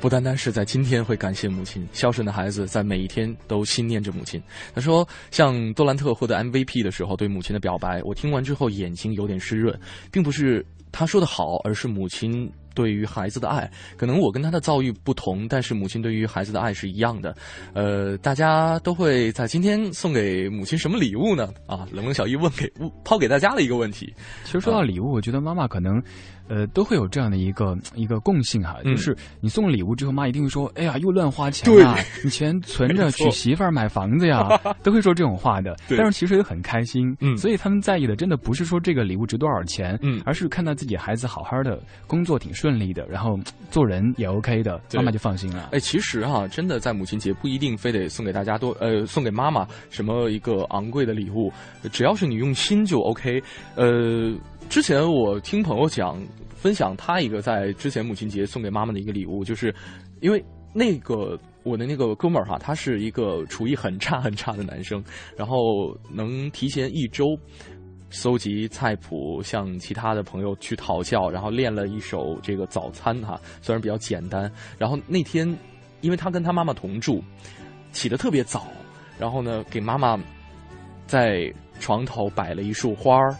[0.00, 4.40] 不单单是在今天会感谢母亲，孝顺的孩子在每一天都心念着母亲。
[4.72, 9.76] 他说，像杜兰特获得 MVP 的时候对母亲的表白，我听完之后眼睛有点湿润，
[10.12, 12.48] 并不是他说的好，而是母亲。
[12.80, 17.36] 对于孩子的爱，可能我跟他的遭遇不同，但是母亲对于孩子的爱是一样的。
[17.74, 21.52] 呃，大家都会在今天送给母亲什么礼物呢？
[21.66, 22.72] 啊，冷冷小易问给
[23.04, 24.14] 抛给大家的一个问题。
[24.44, 26.02] 其实说到礼物，我觉得妈妈可能。
[26.50, 34.48] 呃，都会有这样的一个 一个共性哈，就是你送礼物之后，妈一定会说：“哎呀，又乱花钱了，你钱存着娶 媳妇儿、买房子呀。
[34.82, 35.76] ”都会说这种话的。
[35.96, 43.38] 但是其实也很开心，嗯，所以他们在意的真的不是说这个礼物值多少钱，嗯，而是看到自己孩子好好的工作挺顺利的，然后
[43.70, 45.68] 做人也 OK 的，妈妈就放心了。
[45.72, 51.52] 哎，其实哈，真的在母亲节不一定非得送给大家多呃，送给妈妈什么一个昂贵的礼物，
[51.92, 53.40] 只要是你用心就 OK。
[53.76, 54.32] 呃，
[54.70, 56.18] 之前我听朋友讲。
[56.54, 59.74] 分享他一个在之前母亲节送给妈妈的一个礼物，就是
[60.20, 65.02] 因为那个我的那个哥们儿哈，他是一个厨艺很差很差的男生，
[65.38, 65.56] 然后
[66.12, 67.34] 能提前一周
[68.10, 74.52] 搜集菜谱，向其他的朋友去讨教，然后练了一手这个早餐哈，虽然比较简单。
[74.76, 75.48] 然后那天，
[76.02, 77.24] 因为他跟他妈妈同住，
[77.90, 78.66] 起得特别早，
[79.18, 80.18] 然后呢给妈妈
[81.06, 83.34] 在床头摆了一束花儿。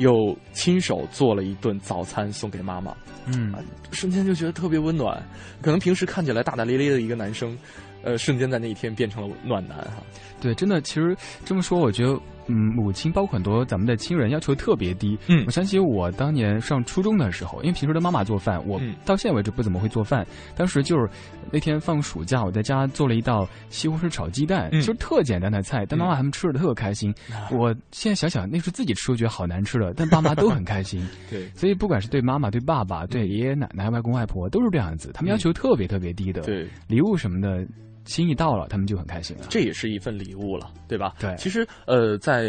[0.00, 2.94] 又亲手做了一顿早餐送给妈妈，
[3.26, 3.54] 嗯，
[3.92, 5.22] 瞬间就觉得特别温暖。
[5.62, 7.56] 可能平时看起来大大咧咧的一个男生，
[8.02, 10.02] 呃，瞬间在那一天变成了暖男哈。
[10.40, 12.18] 对，真的，其实这么说，我觉得。
[12.50, 15.16] 嗯，母亲包括很多咱们的亲人要求特别低。
[15.28, 20.26] 嗯，我想起我当年上初中的时候，因为平时的妈妈做饭，我到现在为止不怎么会做饭。
[20.56, 21.08] 当时就是
[21.52, 27.14] 那天放暑假，我在家做了一道西红柿炒鸡蛋，就是特简单的菜，但妈妈他们吃的特开心。
[27.50, 31.06] 我现在想想，那时候自己吃都觉得好难吃的，但 爸妈都很开心。
[31.30, 36.42] 对，所以不管是对妈妈、对爸爸、对爷爷奶奶、外公外婆，都是这样子，他们要求特别特别低的。
[36.42, 37.66] 对，礼物什么的。
[38.04, 39.46] 心意到了，他们就很开心了。
[39.48, 41.14] 这也是一份礼物了，对吧？
[41.20, 41.34] 对。
[41.36, 42.44] 其实，呃，在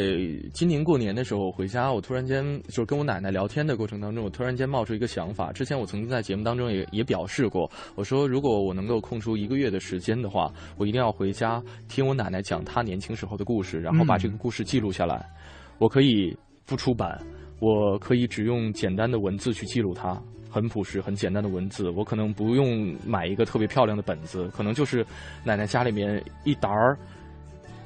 [0.54, 5.52] 今年过年的时候回家，我突然间就是跟我奶奶聊天的过程当中，我突然间冒出一个想法。
[5.52, 15.30] 之前我曾经在节目当中也也表示过，我说如果我能够空出一个月的时间的话，我一定要回家听我奶奶讲她年轻时候的故事，然后把这个故事记录下来。
[15.78, 16.36] 我可以
[16.66, 17.22] 不出版，
[17.60, 20.22] 我可以只用简单的文字去记录它。
[20.52, 25.06] 很朴实、很简单的文字，我可能不用买一个特别漂亮的本子，可能就是
[25.44, 26.98] 奶奶家里面一沓儿。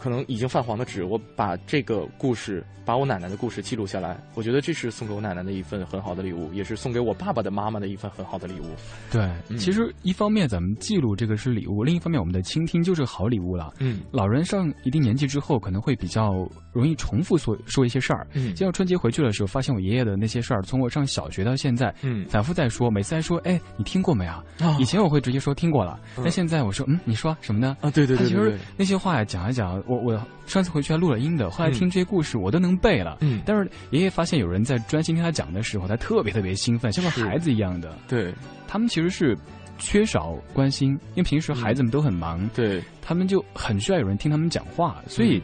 [0.05, 4.15] 可能已经泛黄的纸，我把这个故事，把我奶奶的故事记录下来。
[4.35, 8.65] 我觉得这是送给我奶奶的一份很好的礼物，也是送给我爸爸的妈妈的一份很好的礼物。
[9.11, 13.73] 对，其实一方面咱们记录这个是礼物，另一方面我们的倾听就是好礼物了。
[13.79, 18.27] 嗯，老人上一定年纪之后，可能会比较容易重复说说一些事儿。
[18.33, 24.43] 嗯，就像春节回去的时候，发现我爷爷的那些事儿，从我上小学到现在，嗯，反复在说，每次还说，哎，你听过没啊？
[24.79, 27.75] 以前我会直接说听过了，但现在我说，嗯，你说什么呢？
[27.81, 30.75] 啊，对对对，其实那些话呀，讲一讲，我我上次。
[30.75, 33.19] 回去还录了音的，后来听这些故事我都能背了。
[33.21, 37.97] 嗯，但是爷爷发现有人在专心听他讲的时候，他特别特别兴奋，像个孩子一样的。
[38.09, 38.33] 对，
[38.67, 39.37] 他们其实是
[39.77, 45.41] 缺少关心，因为平时孩子们都很忙，对他们就很需要有人听他们讲话，所以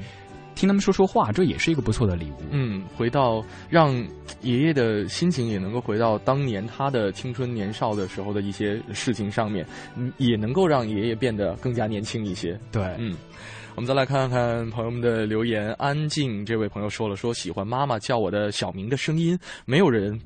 [0.54, 2.42] 听他们说说话，这也是一个不错的礼物。
[2.50, 3.96] 嗯，回到让
[4.42, 12.60] 爷爷的心情也能够回到当年他的青春年少的时候的一些事情上面，嗯，也能够让爷爷变得更加年轻一些。
[12.70, 13.16] 对，嗯。
[13.74, 15.74] 我们再来看看朋友们的留言。
[15.74, 20.20] 安静这位朋友说了，说喜欢妈妈叫我的小名的声音，没有人。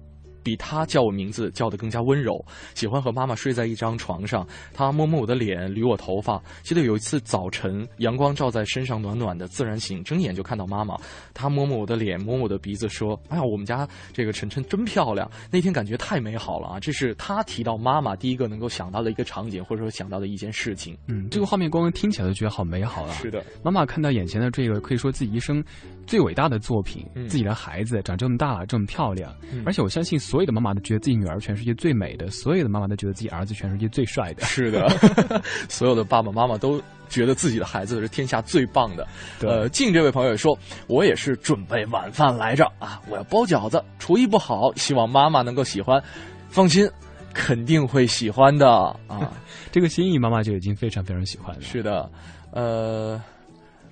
[0.45, 2.39] 比他叫我名字叫得更加温柔，
[2.75, 6.39] 喜欢和妈妈睡在一张床上，他摸摸我的脸，捋我头发。
[6.61, 10.95] 记得有一次早晨，阳光照在身上，暖暖的，自然醒，睁眼就看到妈妈。
[11.33, 16.79] 他摸摸我的脸，摸摸我的鼻子，说：“哎呀，我们家这个晨晨真漂亮。”那天感觉太美好了啊！
[16.79, 20.95] 这是他提到妈妈第一个能够想到的一个场景，或者说想到的一件事情。
[21.07, 23.11] 嗯，这个画面光听起来就觉得好美好啊！
[23.13, 25.63] 是的，妈妈看到眼前的这个，可以说自己一生
[26.05, 29.35] 最伟大的作品，自己的孩子长这么大了，这么漂亮，
[29.65, 30.34] 而且我相信所。
[30.35, 34.43] 所有的妈妈都觉得自己女儿全世界最美的，所有的妈妈都觉得自己儿子全世界最帅的。
[34.43, 34.85] 是的，
[35.69, 39.07] 所有的爸爸妈妈都觉得自己的孩子是天下最棒的。
[39.39, 46.03] 呃，静这位朋友说，我也是准备晚饭来着啊，我要包饺子，厨艺不好，希望妈妈能够喜欢。
[46.49, 46.85] 放心，
[47.33, 48.69] 肯定会喜欢的
[49.07, 49.31] 啊！
[49.71, 51.61] 这个心意，妈妈就已经非常非常喜欢了。
[51.61, 52.11] 是的，
[52.51, 53.21] 呃。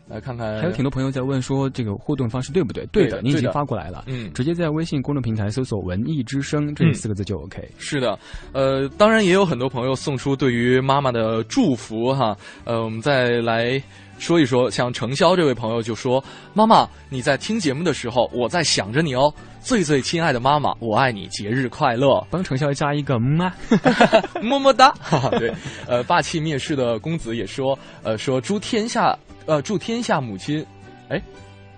[0.06, 2.86] 来看看，还有挺多朋友在问说这个互动方式对不对？
[2.88, 4.04] 对的，你已经发过来了。
[4.08, 7.68] 嗯，直接在微信公众平台搜索“文艺之声”这四个字就 OK。
[7.78, 8.20] 是的，
[8.51, 12.36] 呃，当然也有很多朋友送出对于妈妈的祝福哈。
[12.66, 13.82] 呃，我们再来
[14.20, 16.24] 说一说，像程潇这位朋友就说
[16.54, 23.51] ：“妈妈，你在听节目的时候，我在想着你哦，最最亲爱的妈妈，我爱你，节日快乐。”帮程潇加一个么
[24.43, 24.93] 么么哒。
[25.39, 25.54] 对，
[25.88, 30.66] 呃，霸气灭世的公子也说：“呃，说祝天下。”呃，祝天下母亲，
[31.10, 31.22] 哎，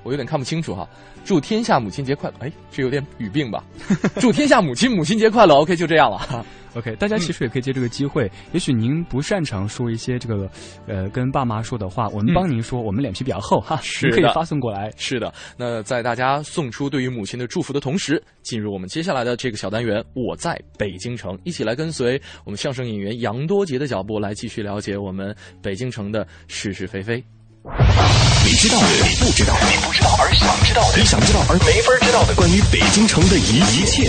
[0.04, 0.88] 我有点看不清楚哈。
[1.24, 3.64] 祝天下母亲节快乐，哎，这有点语病吧？
[4.22, 5.56] 祝天下母亲母亲节快乐。
[5.56, 6.46] OK，就这样了。
[6.76, 10.48] OK，大家其实也可以借这个机会，也许您不擅长说一些这个，
[10.86, 14.92] 呃，跟爸妈说的话，我们帮您说，我们脸皮比较厚哈，是可以发送过来。
[14.98, 27.24] 是的，那在大家送出对于母亲的祝福的同时，进入我们接下来的这个小单元，我在北京城，一起来跟随我们相声演员杨多杰的脚步，来继续了解我们北京城的是是非非。
[27.66, 34.06] 你知道的，你不知道的，你不知道而想知道的，你想知道而没法知道的，关于北京城的一一切，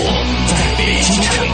[0.00, 0.08] 我
[0.48, 1.44] 在北京城。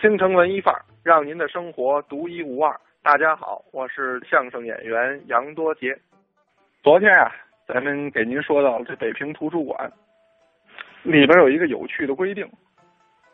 [0.00, 2.78] 京城文艺范儿，让您的生活独一无二。
[3.02, 5.98] 大家好，我是相声演员杨多杰。
[6.84, 7.26] 昨天啊，
[7.66, 9.92] 咱们给您说到这北平图书馆
[11.02, 12.48] 里边有一个有趣的规定。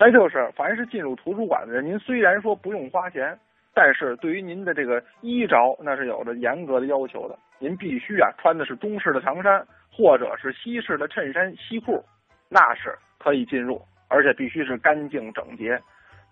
[0.02, 3.38] 那就是，凡是进入图书馆的人，您虽然说不用花钱，
[3.74, 7.38] 但是对于您的这个衣着，那是有着严格的要求的。
[7.58, 12.02] 您必须啊穿的是中式的长衫，或者是西式的衬衫、西裤，
[12.48, 13.78] 那是可以进入，
[14.08, 15.78] 而且必须是干净整洁。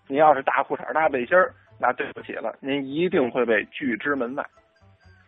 [0.07, 4.43] 您要是大裤衩、大背心儿，那对不起了，您一定会被拒之门外。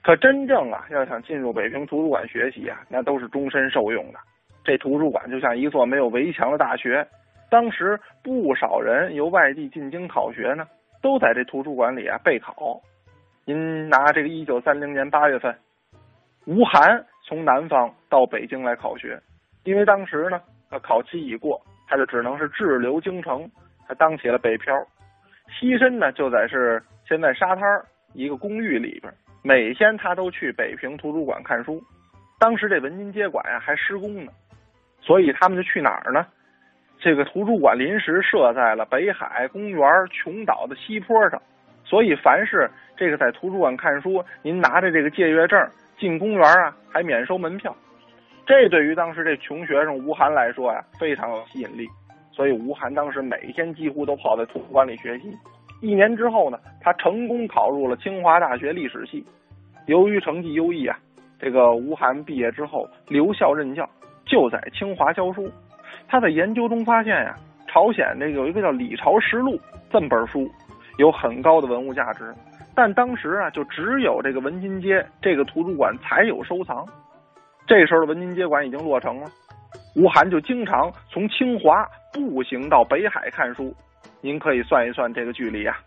[0.02, 4.18] 可真正啊，要想进入北平图书馆学习啊，那都是终身受用的。
[4.64, 7.08] 这图书馆就像一座没有围墙的大学。
[7.52, 10.66] 当时不少人由外地进京考学呢，
[11.02, 12.82] 都在这图书馆里啊备考。
[13.44, 15.54] 您拿这个一九三零年八月份，
[16.46, 19.22] 吴晗从南方到北京来考学，
[19.66, 23.52] 因为当时呢，他考期已过，他就只能是滞留京城，
[23.86, 24.74] 他当起了北漂。
[25.50, 27.64] 栖身呢就在是现在沙滩
[28.14, 31.84] 一个公寓里边，每天他都去北平图书馆看书。
[32.40, 34.32] 当时这文津街馆呀还施工呢，
[35.02, 36.26] 所以他们就去哪儿呢？
[37.02, 39.82] 这个图书馆临时设在了北海公园
[40.12, 41.42] 琼岛的西坡上，
[41.84, 45.60] 所以凡是这个在图书馆看书，您拿着这个借阅证
[45.98, 47.76] 进公园啊，还免收门票。
[48.46, 51.88] 这对于当时这穷学生吴晗来说呀，非常有吸引力。
[52.32, 55.32] 所以吴晗当时每天几乎都泡在图书馆里学习。
[55.82, 59.26] 一年之后呢，他成功考入了清华大学历史系。
[59.88, 60.96] 由于成绩优异啊，
[61.40, 63.90] 这个吴晗毕业之后留校任教，
[64.24, 65.52] 就在清华教书。
[66.12, 67.34] 他在研究中发现呀，
[67.70, 69.56] 朝鲜这有一个叫《李朝实录》
[69.90, 70.46] 这么本书，
[70.98, 72.36] 有很高的文物价值，
[72.76, 76.86] 但当时啊，就只有这个文津街这个图书馆才有收藏。
[77.66, 79.28] 这时候的文津街馆已经落成了，
[79.96, 83.74] 吴晗就经常从清华步行到北海看书。
[84.20, 85.78] 您可以算一算这个距离啊，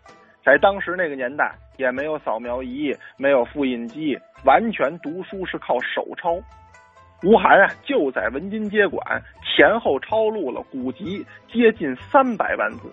[0.43, 6.33] 在当时那个年代，也没有扫描仪，没有复印机，完全读书是靠手抄。
[7.23, 9.21] 吴晗啊，就在文津街馆
[9.55, 12.91] 前后抄录了古籍接近三百万字，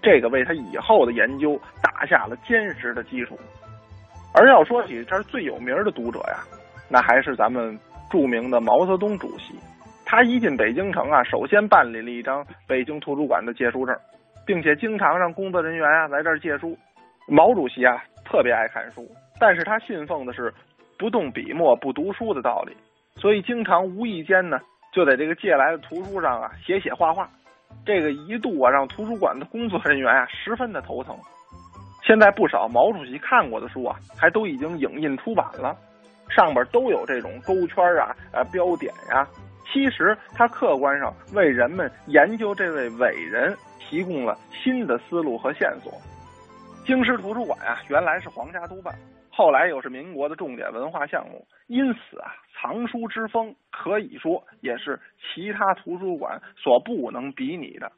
[0.00, 3.36] 这个为他以后的研究打下了坚实的基础。
[4.32, 6.44] 而要说起这儿最有名的读者呀，
[6.88, 7.76] 那还是咱们
[8.08, 9.54] 著名的毛泽东主席。
[10.06, 13.94] 他一进北京城啊，首先办理了一张北京图书馆的借书证，
[14.46, 16.78] 并且经常让工作人员啊来这儿借书。
[17.26, 19.06] 毛主席啊特别爱看书，
[19.40, 20.54] 但是他信奉的是
[20.96, 22.76] 不动笔墨不读书的道理。
[23.16, 24.58] 所以经常无意间呢，
[24.98, 27.30] 就在这个借来的图书上啊写写画画，
[27.86, 31.16] 这个一度啊让图书馆的工作人员啊十分的头疼。
[32.04, 35.76] 现在不少毛主席看过的书啊，还都已经影印出版了，
[36.28, 39.24] 上边都有这种勾圈啊、呃标点呀。
[39.72, 45.92] 其实他客观上为人们研究这位伟人提供了新的思路和线索。
[46.84, 48.92] 京师图书馆啊，原来是皇家督办。
[49.38, 57.92] 后来又是民国的重点文化项目，因此啊，藏书之风可以说也是其他图书馆所不能比拟的。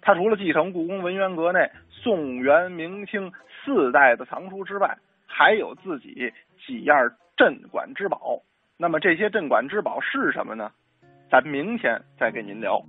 [0.00, 3.30] 它除了继承故宫文渊阁内宋元明清
[3.62, 6.32] 四代的藏书之外，还有自己
[6.66, 6.96] 几样
[7.36, 8.40] 镇馆之宝，
[8.78, 10.70] 那么这些镇馆之宝是什么呢？
[11.30, 12.80] 咱明天再给您聊。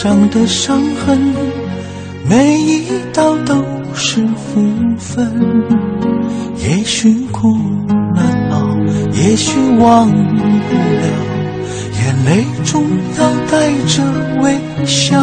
[0.00, 1.34] 上的伤痕，
[2.30, 3.56] 每一道都
[3.96, 4.62] 是福
[4.96, 5.28] 分。
[6.56, 7.58] 也许苦
[8.14, 8.62] 难熬，
[9.12, 11.04] 也许忘不了，
[11.98, 12.84] 眼泪中
[13.18, 14.04] 要带着
[14.40, 15.18] 微笑。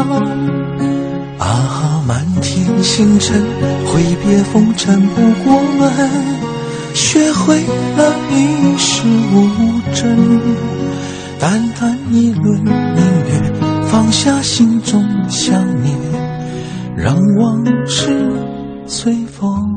[1.40, 3.42] 啊，满天星辰，
[3.86, 6.12] 挥别风尘不过问，
[6.94, 7.62] 学会
[7.96, 9.04] 了与世
[9.34, 10.42] 无争。
[11.40, 12.62] 淡淡一轮，
[13.96, 15.98] 放下心中想念，
[16.98, 18.30] 让往事
[18.86, 19.75] 随风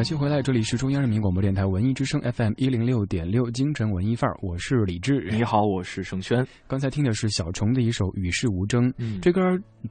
[0.00, 5.28] 感谢回来，这里是中央人民广播电台文艺之声 FM 一零六点六，京城文艺范儿，我是李志。
[5.30, 6.42] 你好，我是盛轩。
[6.66, 8.90] 刚才听的是小虫的一首《与世无争》，
[9.20, 9.42] 这歌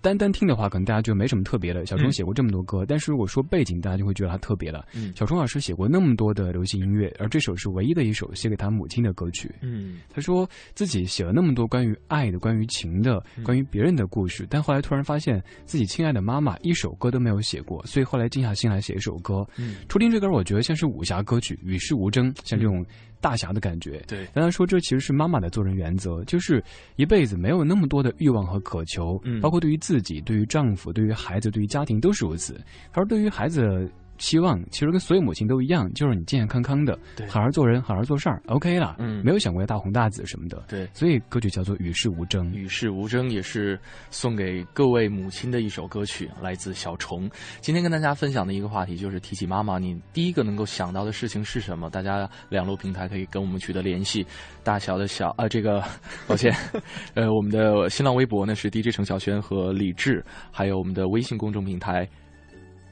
[0.01, 1.85] 单单听的话，可能大家就没什么特别的。
[1.85, 4.83] 小虫写过这么多歌，但是如果说背景，大家就会觉得他特别了。
[5.15, 9.53] 小虫老师写过那么多的流行音乐，而这首是唯一的一首写给他母亲的歌曲。
[9.61, 19.47] 嗯，他说自己写了那么多关于爱的、关于情的、关于别人的故事，但后来突然发现自己亲爱的妈妈一首歌都没有写过，所以后来静下心来写一首歌。
[19.55, 20.79] 嗯，初听这歌，我觉得像。
[20.79, 22.85] 是武侠歌曲，与世无争，像这种
[23.19, 24.01] 大侠的感觉。
[24.07, 26.63] 对，刚才说这其实是妈妈的做人原则，就是
[26.95, 32.57] 一辈子没有那么多的欲望和渴求，嗯，包括对于自己、对于丈夫、对于孩子、对于家庭都是如此。
[32.93, 33.91] 而对于孩子。
[34.19, 36.97] 希望其实跟所有母亲都一样，就是你健健康康的，
[37.27, 38.95] 好好做人，好好做事儿，OK 了。
[38.99, 40.63] 嗯，没有想过要大红大紫什么的。
[40.67, 42.51] 对，所以歌曲叫做《与世无争》。
[42.53, 43.79] 与世无争也是
[44.11, 47.29] 送给各位母亲的一首歌曲，来自小虫。
[47.61, 51.89] 今天跟大家分享的一个话题就是提起妈妈，你第一个能够想到的事情是什么？
[51.89, 54.25] 大家两路平台可以跟我们取得联系。
[54.63, 55.81] 大小的小啊，这个
[56.27, 56.53] 抱歉，
[57.15, 62.07] 呃，我们的新浪微博呢是 DJ 程晓轩和李志，还有我们的微信公众平台。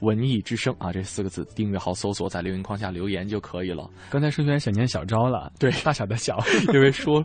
[0.01, 3.89] 文艺之声啊，这四个字订阅号搜索，在留言框下留言就可以了。
[4.09, 6.37] 刚才盛轩想念小昭了，对，大小的小，
[6.73, 7.23] 因为说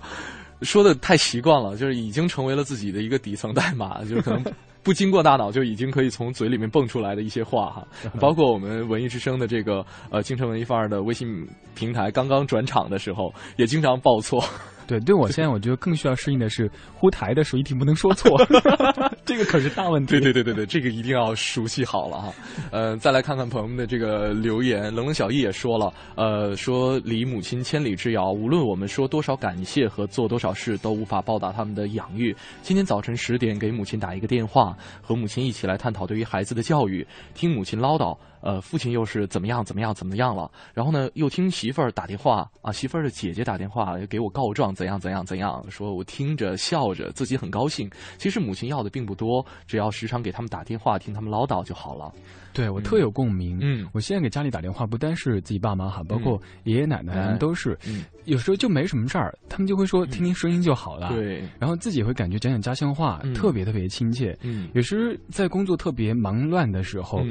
[0.63, 4.45] 说的太习惯了，就是已经成为了自己的一个底层代码， 就是可能
[4.83, 7.87] 不经过大脑就已经可以从嘴里面蹦出来的一些话哈。
[8.19, 14.43] 包括我们文艺之声的这个呃京城文艺范儿的微信平台，刚刚转场的时候也经常报错。
[14.87, 18.31] 对，对我现在我觉得更需要适应的是呼台的时候一定不能说错，
[19.25, 20.11] 这个可是大问题。
[20.13, 22.33] 对对对对对，这个一定要熟悉好了哈。
[22.71, 32.35] 呃，再来看看朋友们的这个留言，冷冷小易也说了，呃，说离母亲千里之遥，无论我们说多少感谢和做多少事，都无法报答他们的养育。
[32.63, 38.17] 今天早晨十点给母亲打一个电话，和母亲一起来探讨对于孩子的教育，听母亲唠叨。
[38.43, 40.51] 呃，父亲又是怎么样怎么样怎么样了？
[40.75, 47.89] 然后呢，又听媳妇儿打电话啊，媳妇儿的姐姐打电话给我告状，怎样怎样怎样，说我听着笑着，自己很高兴。
[48.19, 52.13] 其实母亲要的并不多，只要时常给他们打电话，听他们唠叨就好了。
[52.53, 53.59] 对我特有共鸣。
[53.63, 57.79] 嗯，我现在给家里打电话，不单是自己爸妈哈，包括爷爷奶奶都是。
[57.87, 61.09] 嗯，有时候就没什么事儿，他们就会说听听声音就好了。
[61.15, 64.37] 对，然后自己会感觉讲讲家乡话，特别特别亲切。
[64.43, 67.23] 嗯，有时在工作特别忙乱的时候。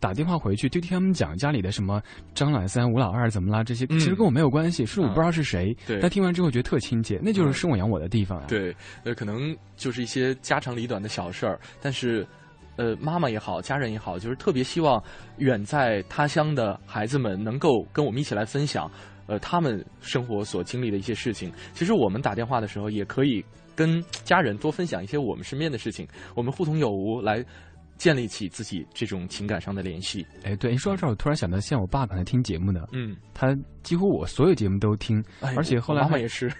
[0.00, 2.02] 打电话回去就听他们讲家里的什么
[2.34, 3.62] 张老三、吴老二怎么啦？
[3.62, 5.76] 这些其实跟我没有关系，是我不知道是谁。
[5.86, 8.46] 对，但听完之后觉得特亲切，那就是生我养我的地方啊。
[8.48, 8.74] 对，
[9.04, 12.26] 呃，可能就是一些家长里短的小事儿，但是，
[12.76, 15.02] 呃，妈妈也好，家人也好，就是特别希望
[15.36, 18.90] 远在他乡的孩子们能够跟我们一起来分享，
[19.26, 21.52] 呃，他们生活所经历的一些事情。
[21.74, 23.44] 其实我们打电话的时候也可以
[23.76, 27.44] 跟家人多分享一些我们身边的事情，我们互通有无来。
[28.00, 30.26] 建立起自己这种情感上的联系。
[30.42, 35.22] 哎，对，你说到这儿，我突然想到，像我爸刚才听节目呢，嗯，他几乎我所有节目都听，
[35.54, 36.50] 而且后来妈妈也是，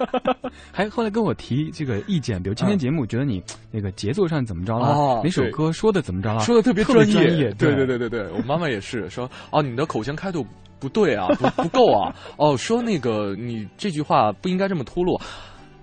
[0.72, 7.86] 还后来跟我提这个意见，比如今天节目觉得你那个节奏上怎么着了，哪首歌说的怎么着了，说的特别专业，对对。
[7.86, 10.46] 对对对，我妈妈也是说，哦，你的口腔开度
[10.78, 15.04] 不对啊，不不够啊，哦，说那个你这句话不应该这么脱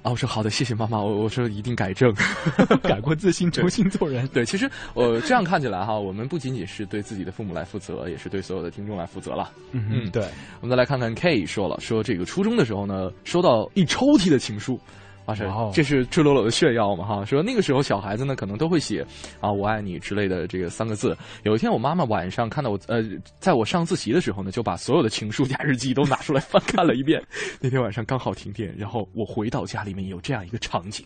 [0.08, 0.12] 落。
[0.12, 0.98] 我说好的，谢谢妈妈。
[1.00, 2.14] 我我说一定改正，
[2.82, 4.28] 改过自新，重新做人。
[4.30, 9.52] 对，其实呃，这样看起来哈，我们不仅仅是对自己的父母来负责，也是对所有的听众来负责了。
[9.72, 10.24] 嗯嗯，对。
[10.62, 14.80] 我们再来看看 K 说了，说这个初中的时候呢，收到一抽屉的情书。
[15.28, 17.26] 哇塞，这是赤裸裸的炫耀嘛哈？
[17.26, 19.06] 说那个时候小孩子呢，可能都会写
[19.42, 21.16] 啊“我爱你”之类的这个三个字。
[21.44, 23.04] 有一天我妈妈晚上看到我呃，
[23.40, 27.22] 在我上自习的时候呢，就把所有的情书加日记都拿出来翻看了一遍。
[27.60, 31.06] 那天晚上刚好停电，然后我回到家里面有这样一个场景：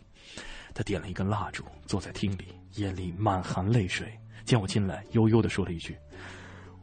[0.75, 2.45] 她点了一根蜡烛，坐在厅里，
[2.75, 4.07] 眼里满含泪水。
[4.45, 5.95] 见我进来，悠悠的说了一句：“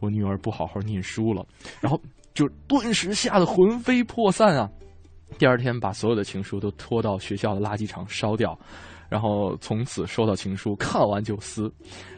[0.01, 1.47] 我女儿不好好念书了。”
[1.81, 2.01] 然后
[2.35, 4.69] 就顿时吓得魂飞魄散啊！
[5.37, 8.59] 第二天，把所有的情书都拖到学校的垃圾场烧掉。
[9.09, 11.73] 然后从此收到情书，看完就撕。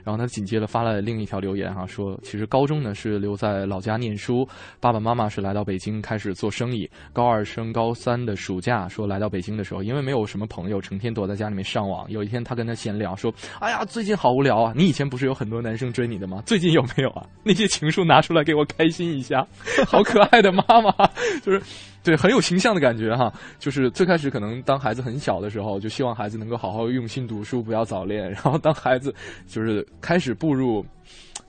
[0.04, 4.46] 然后他紧接着发了另一条留言哈，说其实高中呢是留在老家念书，
[4.80, 6.88] 爸爸妈妈是来到北京开始做生意。
[7.12, 12.10] 高二升高三的暑假，说来到北京的时候，因为没有什么朋友，成天躲在家里面上网。
[12.10, 14.72] 有一天他跟他闲聊说：“哎呀，最近好无聊啊！
[14.76, 16.42] 你以前不是有很多男生追你的吗？
[16.44, 17.26] 最近有没有啊？
[17.42, 19.46] 那些情书拿出来给我开心一下。
[19.86, 20.92] ”好可爱的妈妈，
[21.42, 21.62] 就是
[22.02, 23.32] 对很有形象的感觉哈。
[23.58, 26.90] 就是最开始可能当孩子很小的时候，就希望孩子能够好好。
[26.90, 28.28] 用心读书，不要早恋。
[28.30, 29.14] 然后当孩子
[29.46, 30.84] 就是开始步入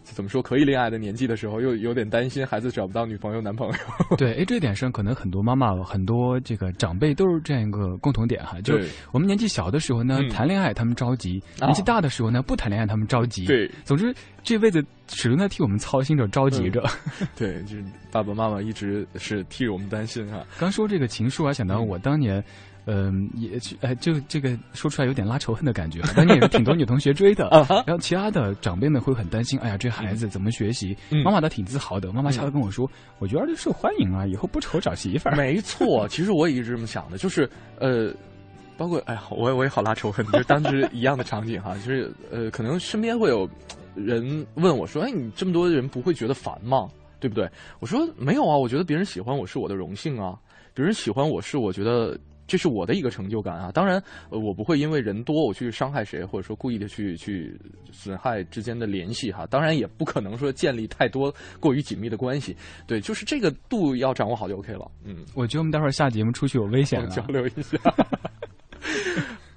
[0.03, 3.73] 怎么说可以恋爱的年纪的时候，又有点担心孩子找不到女朋友、男朋友。
[4.17, 8.59] 对，哎，这点上可能很多妈妈、很多这个长辈都是这样一个共同点哈。
[8.59, 13.45] 就是我们年纪小的时候呢，谈恋爱他们着急；年纪大的时候呢，不谈恋爱他们着急。
[13.45, 14.13] 对，总之
[14.43, 16.83] 这辈子始终在替我们操心着、着急着。
[17.37, 20.43] 对，就是爸爸妈妈一直是替我们担心哈。
[20.59, 22.37] 刚说这个情书，我想到我当年。
[22.39, 22.43] 嗯，
[23.35, 26.01] 也哎，就这个说出来有点拉仇恨的感觉。
[26.15, 27.47] 当年也是挺多女同学追的，
[27.85, 29.59] 然后其他的长辈们会很担心。
[29.59, 30.97] 哎呀，这孩子怎么学习？
[31.23, 32.11] 妈妈倒挺自豪的。
[32.11, 38.11] 妈妈笑着跟我说：“我觉得受欢迎啊，以后不愁找媳妇儿。”没错，其实我也一直这么想的，就是呃，
[38.77, 43.47] 包括哎呀，我我也好拉仇恨，就当时一样的场景哈，就是呃，可能身边会有
[43.93, 46.87] 人问我说：“哎，你这么多人不会觉得烦吗？
[47.19, 47.47] 对不对？”
[47.79, 50.35] 我说：“没有啊，我觉得别人喜欢我是我的荣幸啊，
[50.73, 52.19] 别人喜欢我是我觉得。”
[52.51, 53.71] 这是我的一个成就感啊。
[53.71, 57.57] 当然，我不会因为人多我去伤害谁，或者说故意的去去
[57.93, 59.47] 损害之间的联系哈。
[59.47, 62.53] 当然，也不可能说建立太多过于紧密的关系。
[62.85, 64.91] 对，就是这个度要掌握好就 OK 了。
[65.05, 67.77] 嗯，我觉得我们待会儿下节目出去有危险了，交流一下。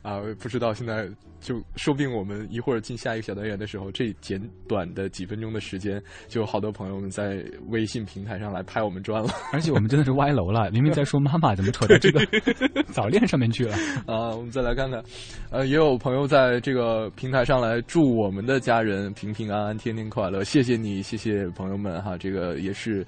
[0.04, 1.08] 啊，不知道现在
[1.40, 4.38] 就说不定我们一会儿进下一个小单元的时候，这简
[4.68, 9.30] 短的几分钟的时间，就有好多朋友们在微信平台上来拍我们砖了。
[9.50, 12.20] 而且我们真的是歪楼了，明明在说妈妈，怎么扯到这个
[12.92, 13.74] 早恋上面去了？
[14.06, 15.02] 啊，我们再来看看，
[15.50, 20.44] 呃，也有朋友在这个平台上来祝我们的家人平平安安、天天快乐。
[20.44, 23.02] 谢谢你，谢谢朋友们哈，这个也是，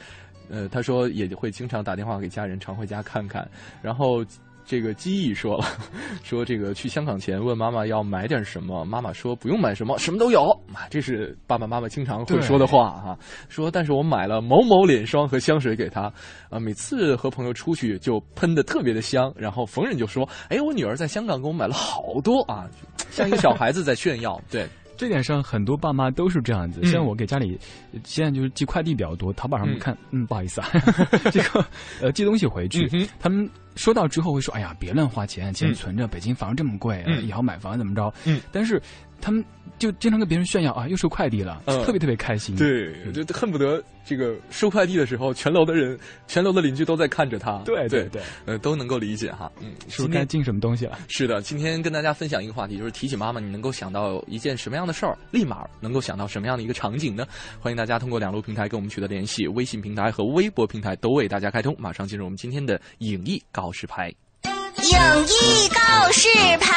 [0.48, 3.46] 呃，他说也会经常打电话给家人，常回家看看，
[3.82, 4.24] 然后。
[4.66, 5.64] 这个记忆说了，
[6.24, 10.50] 说这个去香港前问妈妈要买点什么，妈妈说不用买什么，什么都有。
[10.74, 13.18] 啊，这是爸爸妈妈经常会说的话哈。
[13.48, 16.12] 说，但是我买了某某脸霜和香水给她，
[16.50, 19.32] 啊，每次和朋友出去就喷的特别的香。
[19.36, 22.68] 然后逢人就说，哎，我女儿在香港给我买了好多啊，
[23.10, 24.40] 像一个小孩子在炫耀。
[24.50, 24.66] 对。
[24.98, 26.82] 这点上，很多爸妈都是这样子。
[26.86, 27.58] 像我给家里，
[28.02, 30.68] 现在就是寄快递比较多，淘宝上看，嗯，不好意思啊，
[31.30, 31.62] 这个
[32.00, 32.88] 呃寄东西回去，
[33.20, 33.46] 他们
[33.76, 38.82] 收到之后会说：“哎呀，别乱花钱，钱存着，北京房这么贵，以后买房怎么着？”嗯，但是。
[39.18, 39.42] 他们
[39.78, 42.54] 就经常跟别人炫耀啊，又收快递了，特别特别开心。
[42.54, 47.56] 对，就恨不得这个收快递的时候，全楼的人、全楼的邻居都在看着他。
[47.64, 49.50] 对对对，呃，都能够理解哈。
[49.58, 50.98] 嗯，是不是该进什么东西了？
[51.08, 57.26] 是的，今天跟大家分享一个话题，就是提起妈妈，你能够想到一件什么样的事儿，立马能够想到什么样的一个场景呢？
[57.58, 61.74] 欢迎大家通过两路平台跟我们取得联系，微信平台和微博平台都为大家开通。
[61.78, 64.12] 马上进入我们今天的影艺告示牌。
[64.44, 66.28] 影艺告示
[66.60, 66.70] 牌。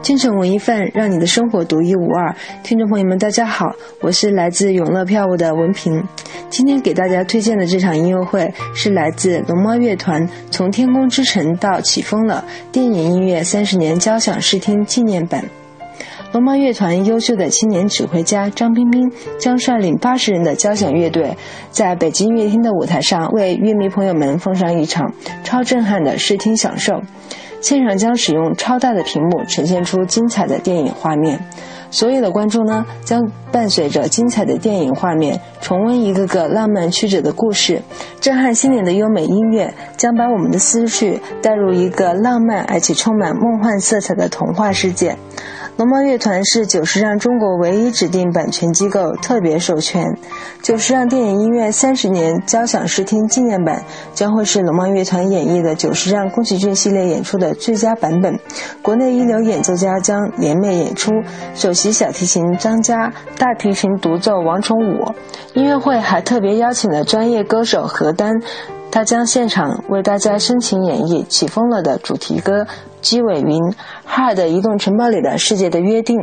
[0.00, 2.34] 京城文艺范，让你的生活独一无二。
[2.62, 6.02] 听众朋友们，大家好，我是来自永乐票务的文平。
[6.48, 15.44] 今天给大家推荐的这场音乐会是来自龙猫乐团《从天空之城到起风了》电影音乐三十年交响视听纪念版。
[16.34, 19.08] 龙猫乐团优秀的青年指挥家张彬彬
[19.38, 21.36] 将率领八十人的交响乐队，
[21.70, 25.14] 在北京乐厅的舞台上为乐迷朋友们奉上一场
[25.44, 27.00] 超震撼的视听享受。
[27.60, 31.38] 现场将使用超大的屏幕呈现出精彩的电影画面，
[31.92, 33.22] 所有的观众呢将
[33.52, 37.80] 伴随着精彩的电影画面重温一个个浪漫曲折的故事，
[38.20, 45.16] 震撼心灵的优美音乐将把我们的思绪带入一个浪漫而且充满梦幻色彩的童话世界。
[45.76, 50.16] 龙猫乐团是久石让中国唯一指定版权机构，特别授权。
[50.62, 58.38] 久石让电影音乐三十年交响视听纪念版将会是龙猫乐团演绎的久石让宫崎骏系列演出的最佳版本。
[58.82, 61.10] 国内一流演奏家将联袂演出，
[61.56, 65.12] 首席小提琴张嘉，大提琴独奏王崇武。
[65.54, 68.40] 音乐会还特别邀请了专业歌手何丹，
[68.94, 72.64] 他将现场为大家深情演绎《起风了》的主题歌。
[73.00, 73.60] 鸡尾云，
[74.04, 76.16] 哈尔的移动城堡里的世界的约定，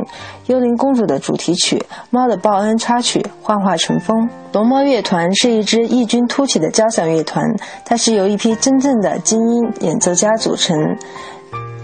[0.46, 4.26] 幽灵公主的主题曲，猫的报恩插曲，幻化成风。
[4.54, 7.44] 龙猫乐团是一支异军突起的交响乐团，
[7.84, 10.74] 它是由一批真正的精英演奏家组成。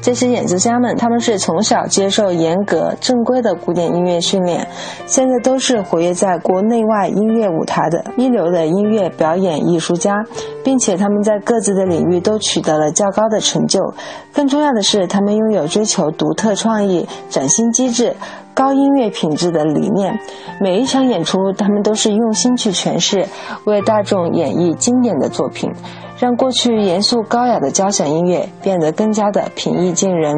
[0.01, 4.67] 这些演奏家们，他们是从小接受严格正规的古典音乐训练，
[5.07, 10.25] 现在都是活跃在国内外音乐舞台的一流的音乐表演艺术家，
[10.65, 13.93] 并且他们在各自的领域都取得了较高的成就。
[14.33, 18.15] 更重要的是，他们拥有追求独特创意、崭新机制、
[18.55, 20.19] 高音乐品质的理念。
[20.61, 23.27] 每一场演出，他们都是用心去诠释，
[23.65, 25.71] 为大众演绎经典的作品。
[26.19, 30.35] 让过去严肃高雅的交响音乐变得更加的平易近人。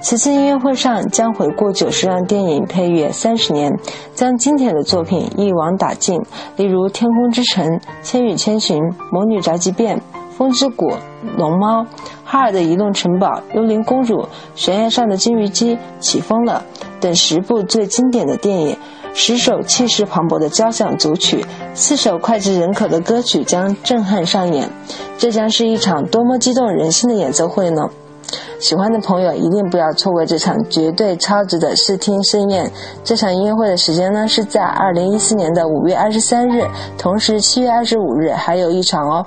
[0.00, 3.70] 此次音乐会上将回顾九十让电影配乐三十年，
[4.14, 6.18] 将经典的作品一网打尽，
[6.56, 7.66] 例如《天空之城》
[8.02, 8.76] 《千与千寻》
[9.10, 9.96] 《魔女宅急便》
[10.30, 10.90] 《风之谷》
[11.36, 11.82] 《龙猫》
[12.24, 14.14] 《哈尔的移动城堡》《幽灵公主》
[14.54, 16.64] 《悬崖上的金鱼姬》《起风了》
[17.02, 18.76] 等十部最经典的电影。
[19.20, 21.44] 十首气势磅礴的交响组曲，
[21.74, 24.70] 四首脍炙人口的歌曲将震撼上演，
[25.18, 27.90] 这将是一场多么激动人心的演奏会呢？
[28.60, 32.70] 喜欢的朋友一定不要错过这场绝对超值的视听盛宴。
[33.02, 36.64] 这场音乐会的时间呢是在二零一四年的五月二十三日，
[36.96, 39.26] 同时七月二十五日还有一场哦。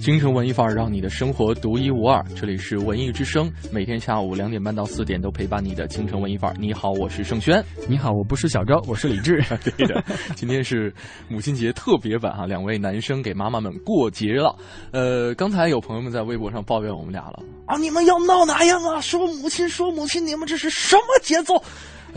[0.00, 2.24] 京城文艺范儿，让你的生活独一无二。
[2.34, 6.56] 这里是文艺之声，每天下午两点半到四点都陪伴你的京城文艺范儿。
[6.58, 7.62] 你好，我是盛轩。
[7.86, 9.44] 你好，我不是小昭，我是李志。
[9.76, 10.02] 对的，
[10.34, 10.90] 今天是
[11.28, 14.56] 母亲节特别版哈，两位男生给妈妈们过节了。
[14.90, 19.02] 呃，刚才有朋友们在微博上抱怨我们俩了啊，你们要闹哪样啊？
[19.02, 21.62] 说母亲，说母亲，你们这是什么节奏？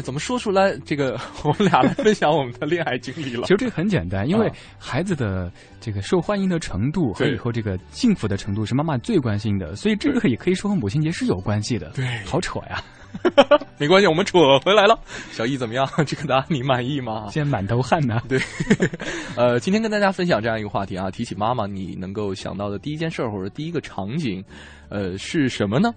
[0.01, 0.75] 怎么说出来？
[0.85, 3.43] 这个我们俩来分享我们的恋爱经历了。
[3.43, 11.89] 其实这个很简单，因为孩子的这个受欢迎的程度和以后这个幸福的程度是妈妈最关心的，所以这个也可以说和母亲节是有关系的。
[11.91, 12.81] 对，好扯呀，
[13.77, 14.99] 没关系，我们扯回来了。
[15.31, 15.87] 小易怎么样？
[16.05, 17.27] 这个答案你满意吗？
[17.29, 18.19] 现在满头汗呢。
[18.27, 18.39] 对，
[19.37, 24.43] 呃，今天跟大家分享这样一个话题啊，提起妈妈，你能够想到的第一件事或者第一个场景，
[24.89, 25.93] 呃，是什么呢？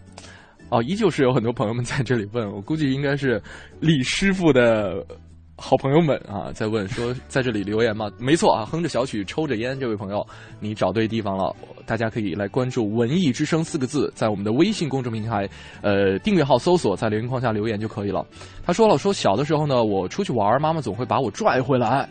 [0.69, 3.41] 哦，依旧是有很多朋友们在这里问，我估计应该是
[3.81, 5.07] 李师傅的
[5.57, 8.11] 好朋友们啊，在问说在这里留言吗？
[8.19, 10.27] 没错啊，哼着小曲抽着烟，这位朋友
[10.59, 11.55] 你找对地方了，
[11.87, 15.49] 大家可以来关注“文艺之声”四个字，在我们的微信公众平台
[15.83, 18.27] 呃订阅号搜索，在留言框下留言就可以了。
[18.65, 22.09] 他说了，说小的时候呢，我出去玩，妈妈总会把我拽回来。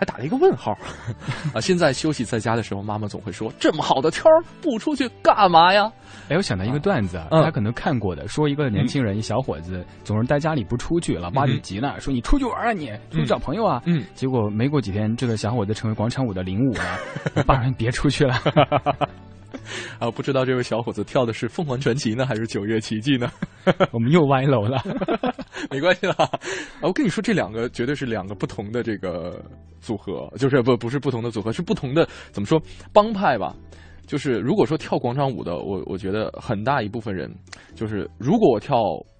[0.00, 0.72] 还打了一个问号，
[1.52, 1.60] 啊！
[1.60, 5.92] 现在休息在家的时候，妈妈总会说：“这么好的天儿，不出去干嘛呀？”
[6.30, 16.72] 哎，我想到一个段子啊，他可能看过的，说一个年轻人，一小伙子总是待家里不出去，老爸就急了，说：“你出去玩啊，你出去找朋友啊。”嗯，结果没过几天，这个小伙子成为广场舞的领舞
[17.36, 18.40] 了，爸让你别出去了。
[19.98, 23.30] 啊，不知道这位小伙子跳的是凤凰传奇呢，还是九月奇迹呢？
[23.92, 24.82] 我们又歪楼了，
[25.70, 26.14] 没关系啦。
[26.18, 26.30] 啊，
[26.82, 29.44] 我跟你说，这两个绝对是两个不同的这个
[29.80, 32.60] 组合，就是不不是不同的组合，是不同的怎么说
[32.92, 33.54] 帮派吧？
[34.06, 37.32] 就是如果说跳广场舞的，我我觉得很大一部分人，
[37.74, 38.76] 就是如果我跳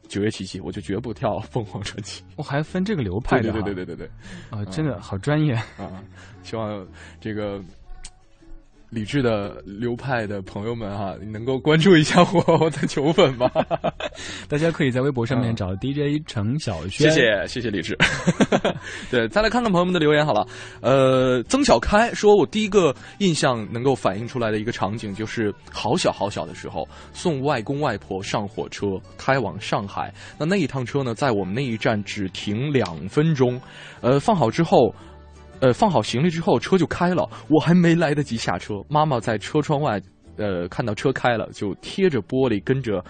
[0.09, 2.25] 九月奇迹，我就绝不跳凤凰传奇。
[2.37, 4.11] 我还分这个流派的，对对对对对对，
[4.51, 6.03] 啊，真的好专业啊！
[6.43, 6.85] 希望
[7.21, 7.61] 这个。
[8.91, 13.49] 理智的流派的朋友们哈，你能够关注一下我的球粉吗？
[14.49, 17.09] 大家可以在微博上面找 DJ 程小轩。
[17.09, 17.97] 谢谢谢谢理智。
[19.11, 20.45] 对，再来看看朋友们的留言好了。
[20.81, 28.87] 呃，曾小开说，我第一个印象能够反映出来的一个场景，就是好小好小的时候，送外公外婆上火车，
[29.17, 30.13] 开往上海。
[30.37, 33.61] 那那一趟车呢，在我们那一站只停两分钟。
[34.01, 34.93] 呃，放好之后。
[35.61, 37.29] 呃，放好行李之后，车就开了。
[37.49, 40.01] 我还没来得及下车，妈妈在车窗外，
[40.37, 43.05] 呃，看到车开了，就贴着玻璃跟着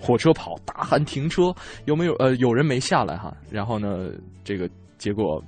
[0.00, 1.54] 火车跑，大喊停车。
[1.84, 2.14] 有没有？
[2.14, 3.36] 呃，有人没下来哈。
[3.50, 4.10] 然后呢，
[4.44, 5.42] 这个结果，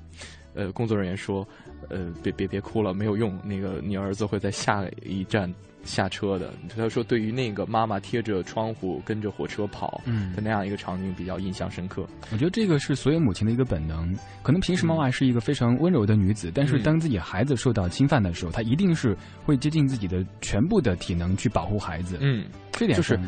[0.55, 1.47] 呃，工作人员说，
[1.89, 3.39] 呃，别别别哭了，没有用。
[3.45, 5.53] 那个你儿子会在下一站。
[5.89, 10.01] 下车的，他说对于那个妈妈贴着窗户跟着火车跑
[10.35, 12.07] 的那样一个场景比较印象深刻。
[12.31, 14.15] 我觉得这个是所有母亲的一个本能。
[14.43, 22.19] 可能平时妈妈是一个非常温柔的女子，但是当自己孩子受到侵犯的时候，她一定是会竭尽自己的全部的体能去保护孩子。
[22.21, 23.19] 嗯，这点就是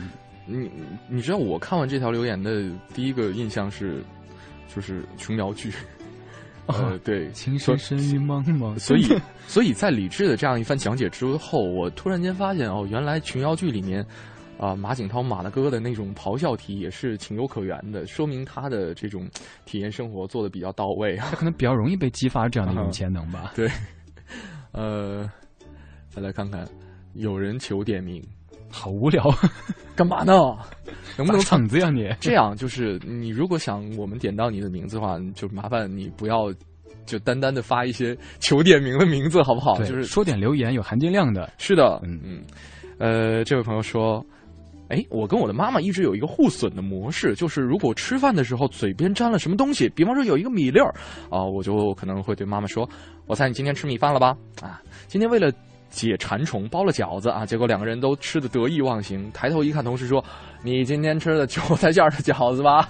[0.47, 0.71] 你
[1.09, 2.63] 你知道我看完这条留言的
[2.95, 4.03] 第一个印象是，
[4.75, 5.73] 就是琼瑶剧。
[6.73, 8.79] 呃，对，情深深雨蒙蒙。
[8.79, 9.05] 所以，
[9.47, 14.05] 所以在李志的这样一番讲解之后，我突然间发现，哦，原来琼瑶剧里面，
[14.59, 19.29] 啊，马景涛马大哥的那种咆哮体也是情有可原的，说明他的这种
[19.65, 23.53] 体验生活做的比较到位，他可能比较容易被激发这样的一种潜能吧。
[23.55, 23.71] 对，
[24.73, 25.31] 呃，
[26.09, 26.67] 再来看看，
[27.15, 28.23] 有人求点名。
[28.71, 29.23] 好无聊，
[29.97, 30.33] 干嘛呢？
[31.19, 32.09] 能不能场子呀你？
[32.21, 36.53] 这样就是你如果想我们点到你的名字的话，就麻烦你不要
[37.05, 39.77] 就单单的发一些 求点名的名字，好不好？
[39.83, 41.53] 就是说点留言有含金量的。
[41.59, 42.43] 是的，嗯嗯。
[42.99, 44.25] 呃，这位朋友说，
[44.89, 50.95] 哎，我跟我的妈妈一直有一个互损的模式，就是如果吃饭的时候嘴边沾了什么东西，比方说有一个米粒儿
[51.31, 52.89] 啊，我就可能会对妈妈说
[53.27, 55.53] ：“我猜你今天吃米饭了吧？”啊，今天为了。
[55.91, 59.31] 解馋虫包了饺子啊，结果两个人都吃的得意忘形。
[59.33, 60.25] 抬头一看，同事说
[60.63, 62.89] ：“你今天吃的韭菜馅的饺子吧？”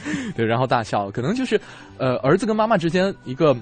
[0.34, 1.10] 对，然后大笑。
[1.10, 1.60] 可能就是，
[1.98, 3.54] 呃，儿子跟妈妈之间一个，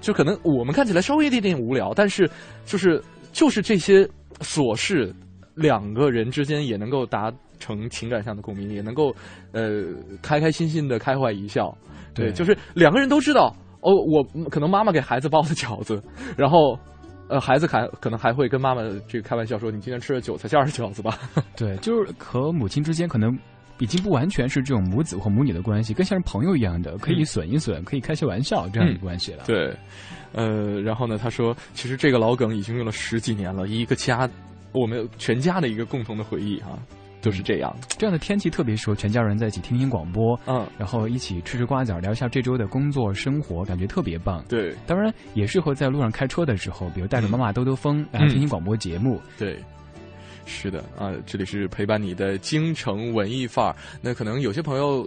[0.00, 2.28] 就可能我们看起来稍微有点点无聊，但是
[2.64, 3.00] 就是
[3.32, 4.06] 就是这些
[4.40, 5.14] 琐事，
[5.54, 9.14] 两个人之间也能够达成情感上的共鸣，也能够
[9.52, 9.84] 呃
[10.20, 11.72] 开开心心的开怀一笑。
[12.12, 16.02] 对，就是两个人都知道哦，我可能妈妈给孩子包的饺子，
[16.36, 16.76] 然后。
[17.28, 21.18] 呃，孩子还可能还会跟妈妈这个开玩笑说：“你今天吃了韭菜馅的饺子吧？”
[21.56, 23.36] 对，就是和母亲之间可能
[23.78, 29.44] 已经不完全是这种母子或母女的关系，更像是朋友一样的，可以损一损，可以开些玩笑这样的关系了。
[29.46, 29.74] 对，
[30.32, 34.28] 呃，然后呢，他说：“其实这个老梗已经用了十几年了，一个家，
[34.72, 36.78] 我们全家的一个共同的回忆啊。”
[37.26, 44.44] 就是这样，这样的天气特别适合全家人在一起听听广播，嗯，然后一起吃吃瓜子聊一下这周的工作生活，感觉特别棒。
[44.48, 49.20] 对，当然也适合在路上开车的时候，比如带着妈妈兜兜风，然后听听广播节目。
[49.36, 49.58] 对，
[50.44, 53.74] 是的啊，这里是陪伴你的京城文艺范儿。
[54.00, 55.04] 那可能有些朋友，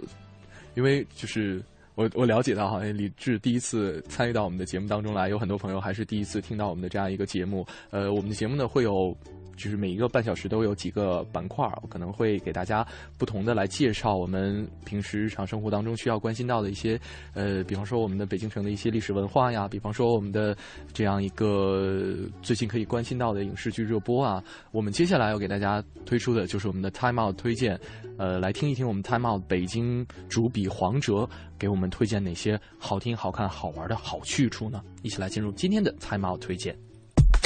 [0.74, 1.62] 因为就是
[1.94, 7.66] 我我了解到，好像李志第一次参与到我们的节目当中来，有很多朋友还是第一次听到我们的这样一个节目。
[7.88, 9.16] 呃，我们的节目呢会有。
[9.56, 12.86] 就是每一个半小时都有几个板块我可能会给大家
[13.18, 16.98] 不同的来介绍我们平时日常生活当中需要关心到的一些，
[17.34, 20.56] 呃，比方说我们的北京城的一些历史文化呀，比方说我们的
[20.92, 24.42] 这样一个最近可以关心到的影视剧热播啊。
[24.70, 27.78] 我们接下来要给大家推出的就是我们的 Time Out 推荐，
[28.16, 31.28] 呃，来听一听我们 Time Out 北京主笔黄哲
[31.58, 34.82] 给我们推荐哪些好听、好看、好玩的好去处呢？
[35.02, 36.76] 一起来进入今天的 Time Out 推荐。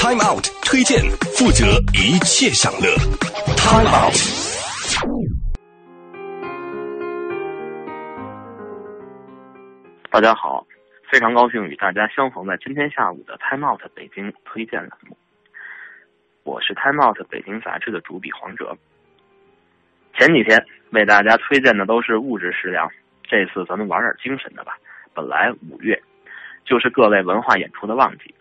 [0.05, 1.01] Time Out 推荐，
[1.33, 1.65] 负责
[1.97, 2.93] 一切享乐。
[3.57, 4.13] Time Out。
[10.11, 10.67] 大家好，
[11.11, 15.17] 非常高兴与大家相逢在今天下午的 Time Out 北京推荐栏目。
[16.43, 18.77] 我是 Time Out 北京杂志的主笔黄哲。
[20.19, 22.87] 前几天为大家推荐的都是物质食粮，
[23.23, 24.77] 这次咱们玩点精神的吧。
[25.15, 25.99] 本来五月
[26.67, 28.35] 就是各类文化演出的旺季，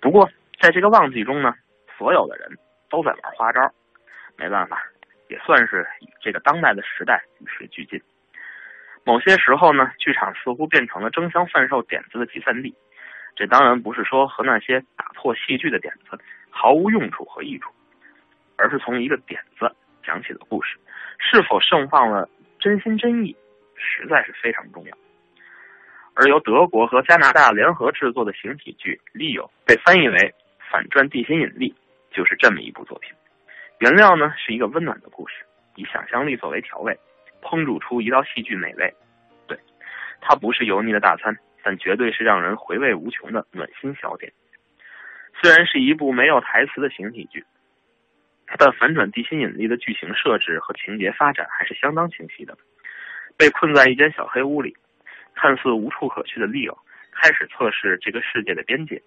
[0.00, 0.26] 不过。
[0.60, 1.54] 在这个旺季中呢，
[1.96, 2.50] 所有的人
[2.90, 3.60] 都在玩花招，
[4.36, 4.82] 没办法，
[5.28, 8.00] 也算是与这个当代的时代与时俱进。
[9.04, 12.74] 某些时候呢，剧场似乎变成了争相贩售点子的集散地。
[13.36, 16.18] 这当然不是说和那些打破戏剧的点子
[16.50, 17.72] 毫无用处和益处，
[18.56, 19.72] 而是从一个点子
[20.04, 20.76] 讲起的故事，
[21.18, 22.28] 是否盛放了
[22.58, 23.36] 真心真意，
[23.76, 24.98] 实在是非常重要。
[26.14, 30.34] 而由德国和加拿大联合制作的形体剧《利友》被翻译为。
[30.70, 31.74] 反转地心引力
[32.10, 33.12] 就是这么一部作品，
[33.80, 35.44] 原料呢是一个温暖的故事，
[35.76, 36.98] 以想象力作为调味，
[37.42, 38.92] 烹煮出一道戏剧美味。
[39.46, 39.58] 对，
[40.20, 44.32] 它不是油腻的大餐，但绝对是让人回味无穷的暖心小点。
[45.40, 47.44] 虽然是一部没有台词的形体剧，
[48.58, 52.56] 但反转地心引力的剧情设置和情节发展还是相当清晰的。
[53.36, 54.76] 被困在一间小黑屋里，
[55.34, 56.76] 看似无处可去的利奥
[57.12, 59.00] 开始测试这个世界的边界。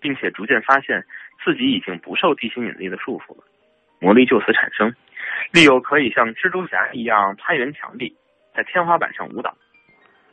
[0.00, 1.04] 并且逐渐发现
[1.44, 3.44] 自己已经不受地心引力的束缚了，
[4.00, 4.94] 魔力就此产生。
[5.52, 8.14] 利友可以像蜘蛛侠一样攀援墙壁，
[8.54, 9.56] 在天花板上舞蹈，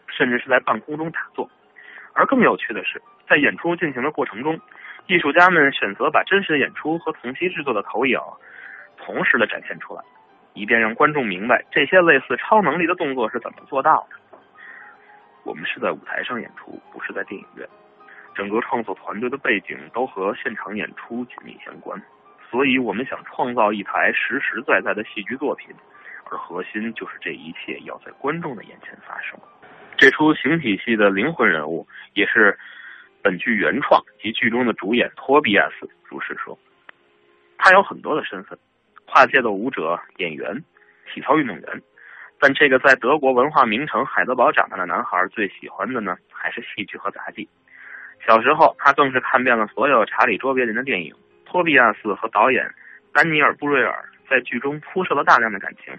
[0.07, 1.49] 甚至是在半空中打坐。
[2.13, 4.59] 而更有趣的是，在演出进行的过程中，
[5.07, 8.20] 艺术家们选择把真实的演出和同期制作的投影
[8.97, 10.01] 同时的展现出来，
[10.53, 14.39] 以便让观众明白这些类似超能力的动作是怎么做到的。
[15.43, 17.68] 我们是在舞台上演出，不是在电影院。
[18.36, 21.99] 整个创作团队的背景都和现场演出紧密相关，
[22.51, 25.73] 所以我们想创造一台实实在在的戏剧作品，
[26.29, 29.39] 而核心就是这一切要在观众的眼前发生。
[29.97, 32.59] 这出形体戏的灵魂人物，也是
[33.23, 36.57] 本剧原创及剧中的主演托比亚斯如是说。
[37.57, 38.59] 他有很多的身份，
[39.05, 40.61] 跨界的舞者、演员、
[41.13, 41.81] 体操运动员，
[42.38, 47.47] 但这个在德国文化名城海德堡长大的男孩最喜欢的呢，还是戏剧和杂技。
[48.24, 51.16] 小时候，他更是看遍了所有查理·卓别林的电影。
[51.45, 52.70] 托比亚斯和导演
[53.13, 55.93] 丹尼尔·布瑞尔在剧中铺设了大量的感情。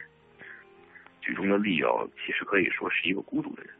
[1.20, 3.72] 剧中的利友其实可以说是一个孤独的人，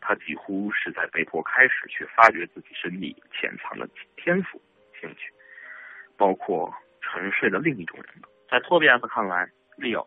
[0.00, 4.60] 他几乎是在被迫开始去发掘自己身体潜藏的天赋、
[5.00, 5.30] 兴趣，
[6.16, 8.08] 包括沉睡的另一种人。
[8.50, 10.06] 在托比亚斯看来，利友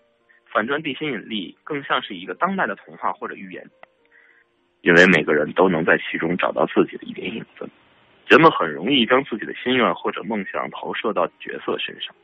[0.52, 3.66] 反转地心引力更像是一个当代的童话或者寓言，
[4.82, 7.70] 因为每个人都能在其中找到自己的一点影子。
[8.28, 12.16] 人们很容易将自己的心愿或者梦想投射到角色身上。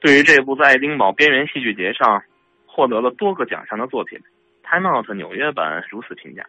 [0.00, 2.22] 对于这部在爱丁堡边缘戏剧节上
[2.66, 4.18] 获得了多个奖项的作品，
[4.68, 6.46] 《Time Out》纽约版如此评价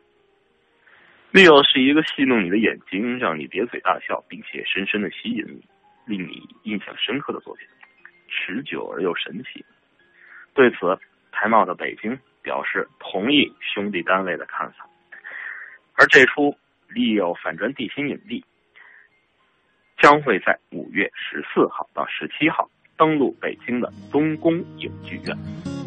[1.32, 5.64] ：“Leo 是一个戏弄你的眼睛，让你咧嘴大笑，并且深深的吸引你，
[6.06, 7.68] 令你印象深刻的作品，
[8.30, 9.66] 持久而又神奇。”
[10.54, 10.78] 对此，
[11.32, 14.88] 《Time Out》北京表示同意兄弟单位的看法，
[15.93, 16.55] 而这出。
[16.89, 18.45] 利用反转地心引力，
[19.97, 25.82] 将会在五月十四号到十七号登陆北京的东宫影剧院。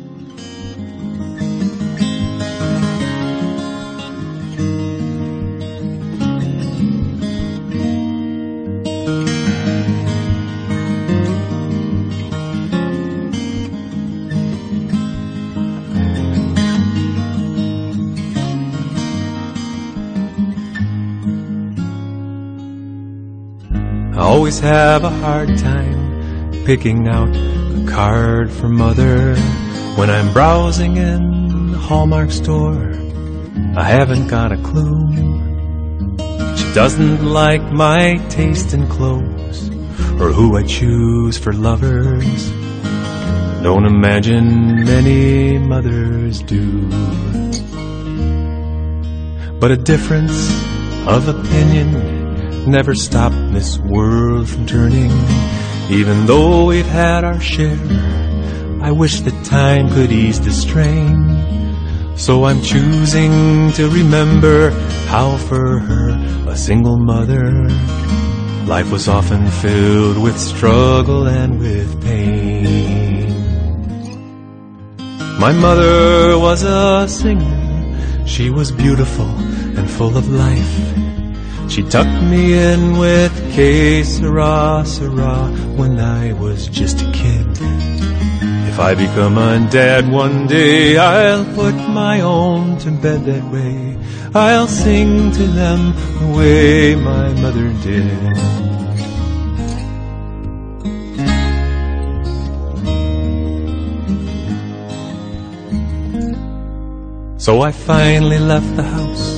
[24.46, 29.34] Always have a hard time picking out a card for mother
[29.96, 32.92] when I'm browsing in the Hallmark store.
[33.76, 35.10] I haven't got a clue.
[36.56, 39.68] She doesn't like my taste in clothes
[40.20, 42.50] or who I choose for lovers.
[43.64, 46.88] Don't imagine many mothers do.
[49.58, 50.38] But a difference
[51.08, 55.10] of opinion never stopped this world from turning.
[55.88, 57.88] Even though we've had our share,
[58.82, 61.16] I wish that time could ease the strain.
[62.18, 64.72] So I'm choosing to remember
[65.08, 66.06] how for her,
[66.46, 67.46] a single mother,
[68.66, 73.32] life was often filled with struggle and with pain.
[75.40, 78.26] My mother was a singer.
[78.26, 79.30] She was beautiful
[79.78, 81.15] and full of life.
[81.68, 84.84] She tucked me in with que sera,
[85.76, 87.46] when I was just a kid.
[88.70, 93.98] If I become a dad one day, I'll put my own to bed that way.
[94.34, 98.36] I'll sing to them the way my mother did.
[107.38, 109.36] So I finally left the house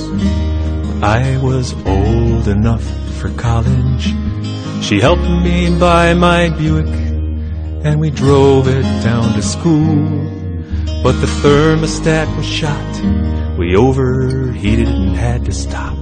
[1.01, 2.83] I was old enough
[3.19, 4.13] for college.
[4.83, 6.87] She helped me buy my Buick
[7.85, 10.05] and we drove it down to school.
[11.01, 13.57] But the thermostat was shot.
[13.57, 15.97] We overheated and had to stop.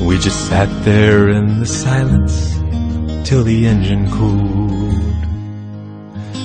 [0.00, 2.54] We just sat there in the silence
[3.28, 4.94] till the engine cooled.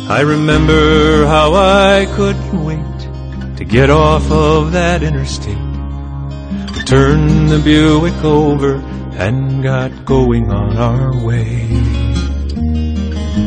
[0.09, 5.70] I remember how I couldn't wait to get off of that interstate.
[6.91, 8.75] Turned the Buick over
[9.15, 11.69] and got going on our way.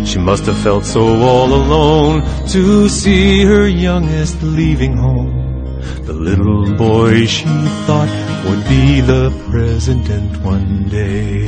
[0.07, 5.78] She must have felt so all alone to see her youngest leaving home.
[6.07, 7.45] The little boy she
[7.84, 8.09] thought
[8.47, 11.45] would be the president one day.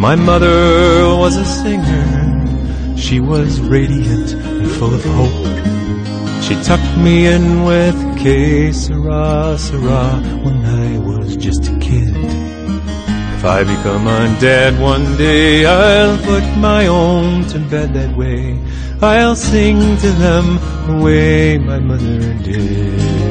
[0.00, 2.96] My mother was a singer.
[2.96, 5.48] She was radiant and full of hope.
[6.48, 9.58] She tucked me in with que sera,
[10.42, 12.16] when I was just a kid.
[13.36, 18.58] If I become a dad one day, I'll put my own to bed that way.
[19.02, 23.27] I'll sing to them the way my mother did.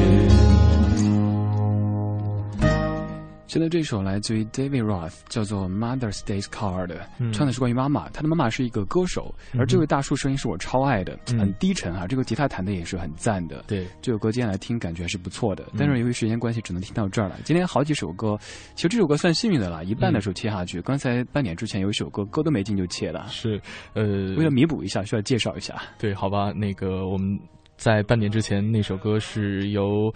[3.48, 6.88] 现在这首来自于 David Roth，叫做《Mother's Day Card》，
[7.18, 8.06] 嗯唱的是关于妈妈。
[8.10, 13.64] 他的妈妈是一个歌手，而这位大叔声音是我超爱的，嗯很低沉啊，这个吉他弹的也是很赞的。
[13.66, 17.36] 对，这首歌今天来听感觉还是不错的，嗯但是由于时间关系只能听到这儿了。
[17.42, 18.36] 今天好几首歌，
[18.74, 20.82] 其实这首歌算幸运的了，一半的时候切下去。
[20.82, 23.58] 刚才半点之前有一首歌歌都没进就切了，是，
[23.94, 24.04] 呃，
[24.36, 25.74] 为了弥补一下，需要介绍一下。
[25.98, 27.40] 对，好吧，那个我们
[27.78, 30.12] 在半点之前那首歌是由。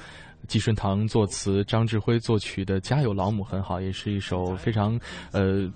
[0.48, 4.98] 季顺堂作词，张志辉作曲的《家有老母很好》，也是一首非常
[5.32, 5.70] 呃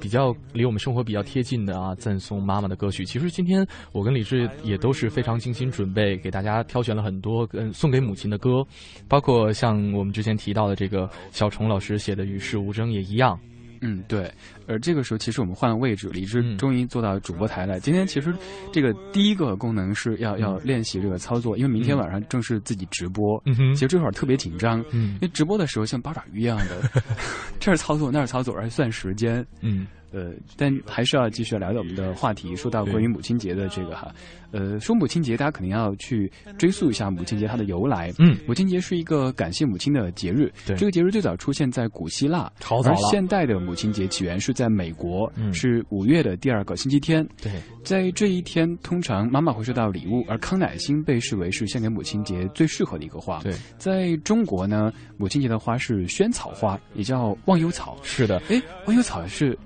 [0.00, 3.04] 比较离我们生活比较贴近的啊，赞颂妈妈的歌曲。
[3.04, 8.64] 其实今天我跟李志也都是非常精心准备，给大家挑选了很多嗯送给母亲的歌，
[9.08, 13.38] 包括像我们之前提到的这个小虫老师写的《与世无争》也一样。
[13.82, 14.32] 嗯，对。
[14.66, 17.78] 而这个时候，其实我们换了位置，李嗯志终于坐到主播台来。
[17.80, 18.34] 今天其实
[18.72, 23.42] 这个第一个功能是要要练习这个操作，因为明天晚上正是自己直播。
[23.74, 26.90] 其实这会儿特别紧张，嗯，因为直播的时候像八爪鱼一样的，
[27.60, 29.44] 这儿操作那儿操作，还算时间。
[29.60, 29.86] 嗯。
[30.12, 32.54] 呃，但还是要继续聊聊我们的话题。
[32.56, 34.14] 说到关于母亲节的这个哈，
[34.50, 38.10] 呃，说母亲节，大家肯定要去追溯一下母亲节它的由来。
[38.18, 40.50] 嗯，母亲节是一个感谢母亲的节日。
[40.64, 42.96] 对，这个节日最早出现在古希腊，好早了。
[42.96, 47.24] 而现代的母亲节起源是在美国，嗯、是五月的第二个星期天。
[47.40, 47.52] 对，
[47.84, 53.40] 在这一天，通常妈妈会收到礼物，而康乃馨被视为是献给母亲节最适合的一个花。
[53.42, 57.98] 对，在中国呢，母亲节的花是萱草花，也叫忘忧草。
[58.02, 59.56] 是的，哎，忘忧草是。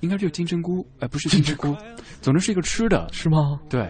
[0.00, 1.74] 应该就是金针菇，哎，不是金针菇，
[2.22, 3.60] 总之是一个吃的，是吗？
[3.68, 3.84] 对。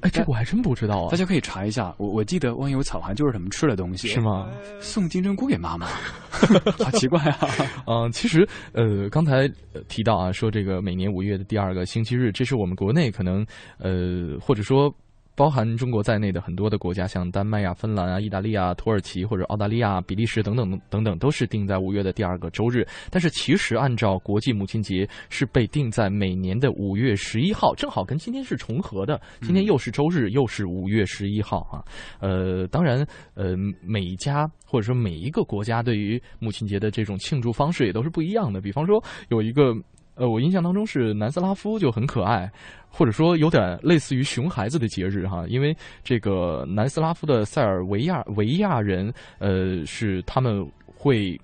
[0.00, 1.10] 哎，这个我还真不知道啊！
[1.10, 4.48] 大家可以查一下，我我记得忘忧草好像就是他们吃的东西，是吗？
[4.80, 5.86] 送金针菇给妈妈，
[6.82, 7.48] 好奇怪啊！
[7.86, 9.48] 嗯，其实呃，刚才
[9.88, 13.44] 提到啊，说这个每年五月的第二个星期日，这是我们国内可能
[13.78, 14.94] 呃，或者说。
[15.40, 22.86] 包含中国在内的很多的国家，像丹麦啊、芬兰啊、意大利啊、土耳其或者澳大利亚、比利时等等等等，都是定在五月的第二个周日。
[23.10, 29.18] 但是其实按照国际母亲节是被定在每年的五月十一号，正好跟今天是重合的。
[29.40, 31.82] 今天又是周日，又是五月十一号啊。
[32.20, 33.02] 呃，当然，
[33.32, 38.60] 呃，每一家或者说每一个国家对于母亲节的这种庆祝方式也都是不一样的。
[38.60, 39.74] 比方说，有一个。
[40.20, 42.46] 呃，我印象当中是南斯拉夫就很可爱，
[42.90, 45.74] 或者说有点类似于熊孩子的节日哈，因为
[46.04, 51.40] 这个南斯拉夫的塞尔维亚维亚人，呃，是他们会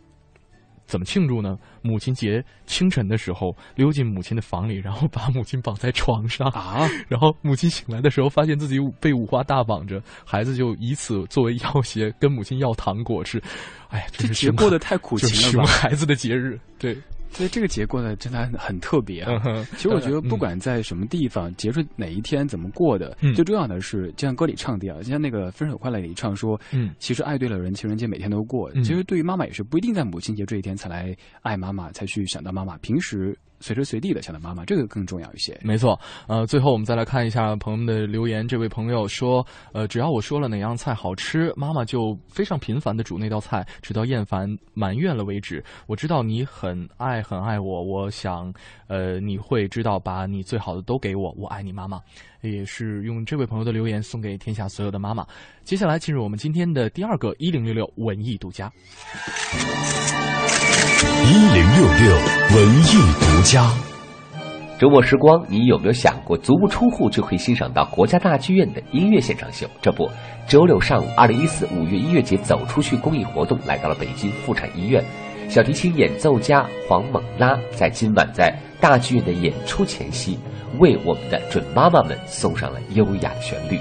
[0.84, 1.58] 怎么庆祝呢？
[1.80, 13.42] 母亲节清晨的时候溜进母亲的房里，然后把母亲绑在床上啊，然后母亲醒来的时候发现自己被五花大绑着，孩子就以此作为要挟，跟母亲要糖果吃。
[13.88, 15.64] 哎呀，这节过得太苦情了吧？
[15.64, 16.94] 熊孩子的节日，对。
[17.30, 19.42] 所以这个节过得真的很特别啊！
[19.76, 28.72] 其实我觉得不管在什么地方，结束哪一天怎么过的，最重要的是，就像歌里唱的啊，就像那个《分手快乐》里唱说，嗯，其实爱对了人，情人节每天都过。
[28.76, 33.36] 其实对于妈妈也是，不一定在母亲节这一天才来爱妈妈，才去想到妈妈，平时。
[33.60, 35.58] 随时随地的想到妈妈，这个更重要一些。
[35.62, 38.46] 没错，呃，最后我们再来看一下朋友们的留言。
[38.46, 45.64] 这位朋友说，呃，只要我说了哪样菜好吃，妈妈就非常频繁的煮那道菜，直到厌烦埋怨了为止。
[45.86, 48.52] 我知道你很爱很爱我，我想，
[48.88, 52.00] 呃，你会知道把你最好的都给我，我爱你，妈妈。
[52.40, 55.26] 也是用这位朋友的留言送给天下所有的妈妈。
[55.64, 58.70] 接下来进入我们今天的第二个一零六六文艺独家。
[61.24, 62.16] 一零六六
[62.56, 63.72] 文艺独家。
[64.78, 69.66] 周末时光，你有没有想过，足不出户就可以欣赏到国家大剧院的音乐现场秀？
[69.80, 70.06] 这不，
[70.46, 75.02] 周六上午，二零一四五月音乐节走出去公益活动来到了北京妇产医院。
[75.48, 80.38] 小提琴演奏家黄猛拉在今晚在大剧院的演出前夕，
[80.78, 83.78] 为我们的准妈妈们送上了优雅的旋律。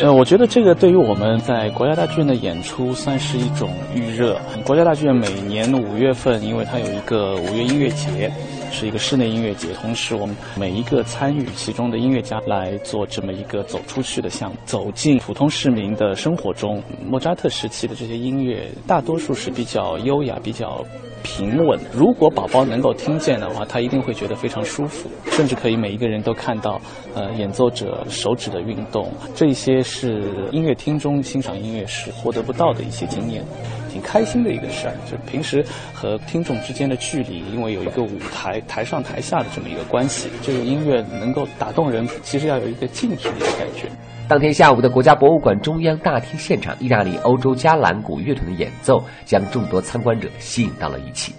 [0.00, 4.38] 呃，我觉得这个对于我们在国家大剧院的演出算是一种预热。
[4.64, 8.30] 国家大剧院每年五月份，因为它有一个五月音乐节，
[8.70, 16.82] 是一个室内音乐节，同时我们每一个参与其中的音乐家来做这么一个走出去的项目，走进普通市民的生活中。
[17.06, 20.84] 莫扎特时期的这些音乐，大多数是比较优雅、比较。
[21.22, 21.78] 平稳。
[21.92, 26.80] 如果宝宝能够听见的话，他一定会觉得非常舒服，甚至可以每一个人都看到，
[27.14, 29.12] 呃，演奏者手指的运动。
[29.34, 33.44] 这些是音乐厅中欣赏音乐时获得不到的一些经验，
[33.92, 34.94] 挺开心的一个事儿。
[35.10, 43.88] 就平时和听众之间的距离，因为有一个舞台，台上台下的这么一个关系，这个音乐能够打动人，其实要有一个近距离的感觉。
[44.28, 51.34] 当天下午的国家博物馆中央大厅现场，意大利欧洲加兰古乐团的演奏将众多参观者吸引到了一起。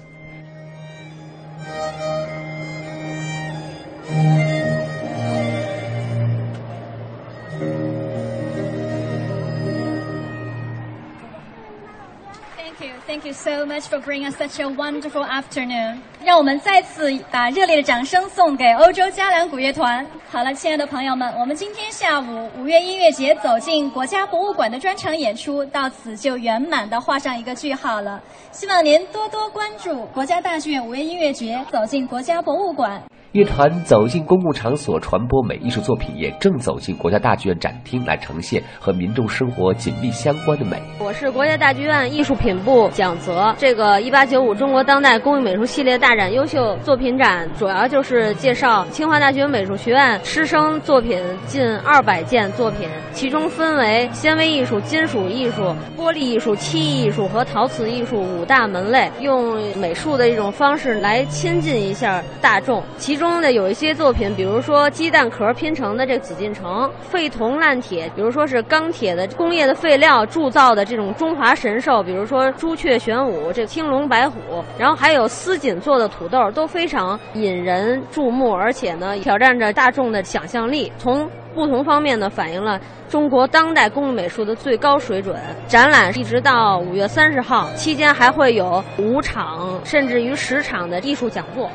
[13.11, 15.97] Thank you so much for bringing us such a wonderful afternoon。
[16.23, 20.07] 让我们再次把热烈的掌声送给欧洲嘉兰古乐团。
[20.29, 28.21] 好了，亲爱的朋友们，我们今天下午五月音乐节走进国家博物馆的专场演出到此就圆满的画上一个句号了。
[28.53, 33.03] 希望您多多关注国家大剧院五月音乐节，走进国家博物馆。
[33.33, 40.81] 乐团走进公共场所传播美艺术作品，也正走进国家大剧院展厅来呈现和民众生活紧密相关的美。
[40.99, 43.55] 我是国家大剧院艺术品部蒋泽。
[43.57, 62.83] 这个一八九五中国当代工艺美术系列大展优秀作品展，主要就是介绍清华大学美术学院师生作品近二百件作品，其中分为纤维艺术、金属艺术、玻璃艺术、漆艺术和陶瓷艺术五大门类，用美术的一种方式来亲近一下大众。
[62.97, 74.39] 其中的有一些作品，比如说鸡蛋壳拼成的这紫禁城，废铜烂铁，比如说是钢铁的工业的废料铸造的这种中华神兽，比如说朱雀玄武、这青龙白虎，
[74.75, 85.35] 然后还有丝锦做的土豆，都非常引人注目，而且呢挑战着大众的想象力，从不同方面呢反映了中国当代工艺美术的最高水准。
[85.67, 91.69] 展览一直到五月三十号期间，还会有五场甚至于十场的艺术讲座。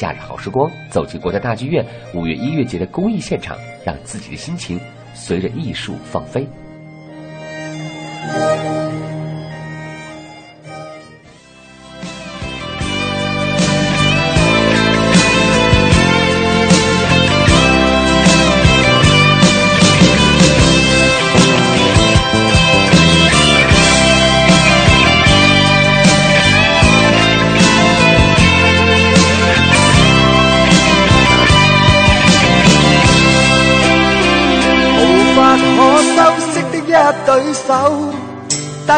[0.00, 3.54] 假日好时光，走进国家大剧院五月音乐节的公益现场，
[3.84, 4.80] 让自己的心情
[5.12, 6.48] 随着艺术放飞。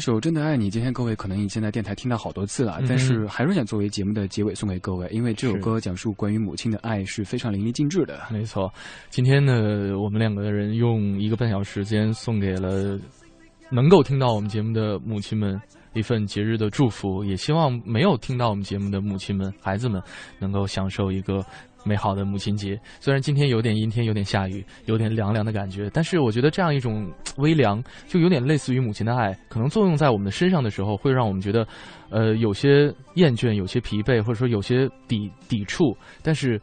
[0.00, 8.20] 首《真的爱你》，今天各位可能已经在电台听到好多次了，但是还是想作为节目的结尾送给各位，因为这首歌讲述关于母亲的爱是非常淋漓尽致的。
[8.30, 8.72] 没错，
[9.10, 12.98] 今天呢，我们两个人用一个半小时间送给了
[13.70, 15.60] 能够听到我们节目的母亲们。
[15.92, 20.00] 一份节日的祝福，也希望没有听到我们节目的母亲们、孩子们
[20.38, 21.44] 能够享受一个
[21.84, 22.78] 美好的母亲节。
[23.00, 31.66] 虽然今天有点阴天、有点下雨、有点凉凉的感觉，但是我觉得这样一种微凉，就有点类似于母亲的爱，可能作用在我们的身上的时候，会让我们觉得，
[32.10, 36.60] 呃，有些厌倦、有些疲惫，或者说有些抵抵触，但是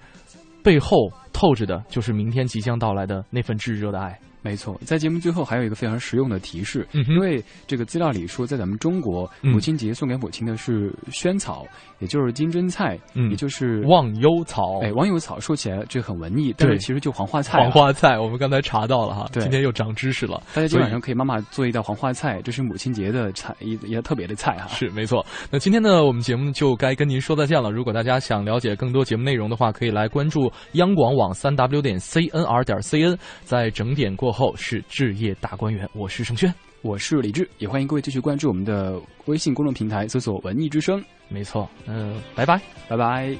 [0.63, 4.19] 背后透着的就是明天即将到来的那份炙热的爱。
[4.47, 11.65] 没错，在节目最后还有一个非常实用的提示，因为这个资料里说，在咱们中国母亲节送给母亲的是萱草，
[11.99, 12.97] 也就是金针菜，
[13.29, 14.79] 也就是忘忧草。
[14.81, 17.59] 哎，忘忧草说起来这很文艺，但是其实就黄花菜。
[17.59, 20.41] 黄花菜，我们刚才查到了哈，今天又长知识了。
[20.53, 24.67] 大家今晚上可以妈妈做一道黄花菜，这是母亲节的菜，一一特别的菜哈。
[24.69, 25.25] 是没错。
[25.51, 27.69] 那今天呢，我们节目就该跟您说再见了。
[27.69, 35.15] 如果大家想了解更多节目内容的话，可以来关注央广网三 w 点 cnr 点 cn，在整点过后是置。
[35.15, 36.53] 业大观园，我是盛轩，
[36.83, 41.03] 我是李志，也欢迎各位继续关注我们的微信公众平台，搜索“文艺之声”。
[41.27, 43.35] 没错，嗯，拜拜，拜拜。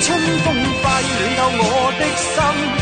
[0.00, 1.04] 春风化雨
[1.36, 2.77] 暖透我的心。